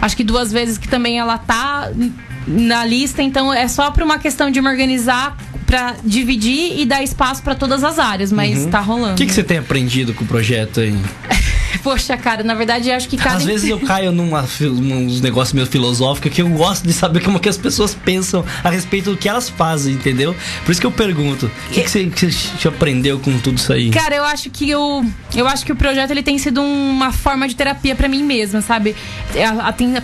Acho 0.00 0.16
que 0.16 0.24
duas 0.24 0.52
vezes 0.52 0.78
que 0.78 0.88
também 0.88 1.18
ela 1.18 1.36
tá 1.36 1.90
na 2.46 2.84
lista, 2.84 3.22
então 3.22 3.52
é 3.52 3.68
só 3.68 3.90
para 3.90 4.04
uma 4.04 4.18
questão 4.18 4.50
de 4.50 4.60
me 4.60 4.68
organizar 4.68 5.36
para 5.66 5.96
dividir 6.02 6.80
e 6.80 6.86
dar 6.86 7.02
espaço 7.02 7.42
para 7.42 7.54
todas 7.54 7.84
as 7.84 7.98
áreas, 7.98 8.32
mas 8.32 8.64
uhum. 8.64 8.70
tá 8.70 8.80
rolando. 8.80 9.12
O 9.12 9.16
que, 9.16 9.26
que 9.26 9.34
você 9.34 9.42
tem 9.42 9.58
aprendido 9.58 10.14
com 10.14 10.24
o 10.24 10.26
projeto 10.26 10.80
aí? 10.80 10.96
Poxa, 11.88 12.18
cara, 12.18 12.44
na 12.44 12.54
verdade 12.54 12.90
eu 12.90 12.94
acho 12.94 13.08
que 13.08 13.16
cada. 13.16 13.36
Às 13.36 13.46
vezes 13.46 13.70
eu 13.70 13.80
caio 13.80 14.12
numa, 14.12 14.42
uns 14.42 15.22
negócios 15.22 15.54
meio 15.54 15.66
filosóficos 15.66 16.30
que 16.30 16.42
eu 16.42 16.48
gosto 16.50 16.86
de 16.86 16.92
saber 16.92 17.22
como 17.24 17.40
que 17.40 17.48
as 17.48 17.56
pessoas 17.56 17.94
pensam 17.94 18.44
a 18.62 18.68
respeito 18.68 19.10
do 19.10 19.16
que 19.16 19.26
elas 19.26 19.48
fazem, 19.48 19.94
entendeu? 19.94 20.36
Por 20.66 20.70
isso 20.70 20.82
que 20.82 20.86
eu 20.86 20.92
pergunto: 20.92 21.46
o 21.46 21.72
que, 21.72 21.80
que, 21.80 21.90
você, 21.90 22.04
que 22.04 22.30
você 22.30 22.68
aprendeu 22.68 23.18
com 23.18 23.38
tudo 23.38 23.56
isso 23.56 23.72
aí? 23.72 23.88
Cara, 23.88 24.14
eu 24.14 24.24
acho 24.24 24.50
que 24.50 24.68
eu, 24.68 25.02
eu 25.34 25.48
acho 25.48 25.64
que 25.64 25.72
o 25.72 25.76
projeto 25.76 26.10
ele 26.10 26.22
tem 26.22 26.36
sido 26.36 26.60
uma 26.60 27.10
forma 27.10 27.48
de 27.48 27.56
terapia 27.56 27.96
para 27.96 28.06
mim 28.06 28.22
mesma, 28.22 28.60
sabe? 28.60 28.94
Tem, 29.78 29.94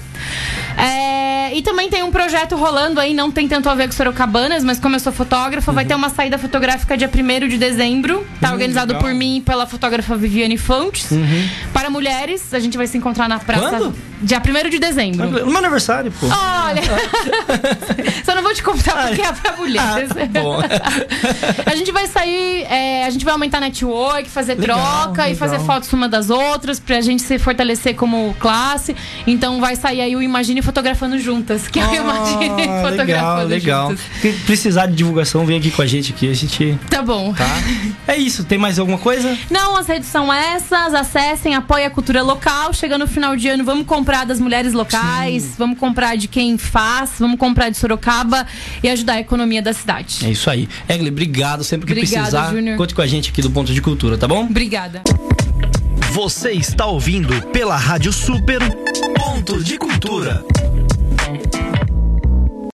É, 0.77 1.20
e 1.53 1.61
também 1.61 1.89
tem 1.89 2.03
um 2.03 2.11
projeto 2.11 2.55
rolando 2.55 2.99
aí, 2.99 3.13
não 3.13 3.31
tem 3.31 3.47
tanto 3.47 3.69
a 3.69 3.75
ver 3.75 3.87
com 3.87 3.93
Sorocabanas, 3.93 4.63
mas 4.63 4.79
como 4.79 4.95
eu 4.95 4.99
sou 4.99 5.11
fotógrafa, 5.11 5.71
vai 5.71 5.85
ter 5.85 5.95
uma 5.95 6.09
saída 6.09 6.37
fotográfica 6.37 6.97
dia 6.97 7.09
1 7.09 7.47
de 7.47 7.57
dezembro. 7.57 8.25
Tá 8.39 8.49
Hum, 8.49 8.53
organizado 8.53 8.93
legal. 8.93 9.01
por 9.09 9.13
mim 9.13 9.37
e 9.37 9.41
pela 9.41 9.65
fotógrafa 9.65 10.15
Viviane 10.15 10.57
Fontes. 10.57 11.09
Para 11.73 11.89
mulheres, 11.89 12.53
a 12.53 12.59
gente 12.59 12.77
vai 12.77 12.87
se 12.87 12.97
encontrar 12.97 13.27
na 13.27 13.39
praça 13.39 13.69
Quando? 13.69 13.95
Dia 14.21 14.41
1 14.65 14.69
de 14.69 14.79
dezembro. 14.79 15.29
No 15.29 15.47
meu 15.51 15.57
aniversário, 15.57 16.11
pô. 16.11 16.27
Olha! 16.27 16.81
Só 18.25 18.35
não 18.35 18.43
vou 18.43 18.53
te 18.53 18.63
contar 18.63 19.07
porque 19.07 19.21
é 19.21 19.31
pra 19.33 19.55
mulheres. 19.57 20.09
Ah, 20.11 20.25
bom. 20.41 20.59
a 21.65 21.75
gente 21.75 21.91
vai 21.91 22.07
sair, 22.07 22.63
é, 22.63 23.05
a 23.05 23.09
gente 23.09 23.25
vai 23.25 23.33
aumentar 23.33 23.59
network, 23.59 24.29
fazer 24.29 24.55
Legal, 24.55 24.77
troca 24.77 25.23
e 25.27 25.33
legal. 25.33 25.35
fazer 25.49 25.59
fotos 25.65 25.91
uma 25.93 26.07
das 26.07 26.29
outras 26.29 26.79
pra 26.79 27.01
gente 27.01 27.21
se 27.21 27.37
fortalecer 27.39 27.95
como 27.95 28.35
classe. 28.39 28.95
Então 29.25 29.59
vai 29.59 29.75
sair 29.75 30.01
aí 30.01 30.15
o 30.15 30.21
Imagine 30.21 30.61
fotografando 30.61 31.17
juntas. 31.19 31.67
Que 31.67 31.79
é 31.79 31.87
o 31.87 31.95
Imagine 31.95 32.67
Ah, 32.69 32.81
fotografando 32.89 33.47
legal, 33.47 33.89
legal. 33.89 33.93
Se 34.21 34.31
precisar 34.45 34.85
de 34.85 34.95
divulgação, 34.95 35.45
vem 35.45 35.57
aqui 35.57 35.71
com 35.71 35.81
a 35.81 35.87
gente 35.87 36.13
aqui, 36.13 36.29
a 36.29 36.33
gente 36.33 36.77
Tá 36.89 37.01
bom. 37.01 37.33
tá. 37.33 37.45
É 38.07 38.17
isso, 38.17 38.43
tem 38.43 38.57
mais 38.57 38.77
alguma 38.77 38.97
coisa? 38.97 39.37
Não, 39.49 39.75
as 39.77 39.87
redes 39.87 40.07
são 40.09 40.31
essas. 40.31 40.93
Acessem, 40.93 41.55
apoiem 41.55 41.85
a 41.85 41.89
cultura 41.89 42.21
local. 42.21 42.73
Chegando 42.73 43.01
no 43.01 43.07
final 43.07 43.35
de 43.35 43.47
ano, 43.47 43.63
vamos 43.63 43.85
comprar 43.85 44.10
das 44.25 44.39
mulheres 44.39 44.73
locais, 44.73 45.55
vamos 45.57 45.79
comprar 45.79 46.15
de 46.15 46.27
quem 46.27 46.57
faz, 46.57 47.11
vamos 47.19 47.39
comprar 47.39 47.69
de 47.69 47.77
Sorocaba 47.77 48.45
e 48.83 48.89
ajudar 48.89 49.13
a 49.13 49.19
economia 49.19 49.61
da 49.61 49.73
cidade. 49.73 50.25
É 50.25 50.29
isso 50.29 50.49
aí. 50.49 50.67
Egli, 50.87 51.09
obrigado. 51.09 51.63
Sempre 51.63 51.87
que 51.87 51.93
Obrigada, 51.93 52.29
precisar, 52.29 52.51
Júnior. 52.53 52.77
conte 52.77 52.93
com 52.93 53.01
a 53.01 53.07
gente 53.07 53.29
aqui 53.29 53.41
do 53.41 53.49
Ponto 53.49 53.73
de 53.73 53.81
Cultura, 53.81 54.17
tá 54.17 54.27
bom? 54.27 54.43
Obrigada. 54.43 55.01
Você 56.11 56.51
está 56.51 56.85
ouvindo 56.85 57.41
pela 57.47 57.77
Rádio 57.77 58.11
Super 58.11 58.59
Ponto 59.15 59.63
de 59.63 59.77
Cultura. 59.77 60.43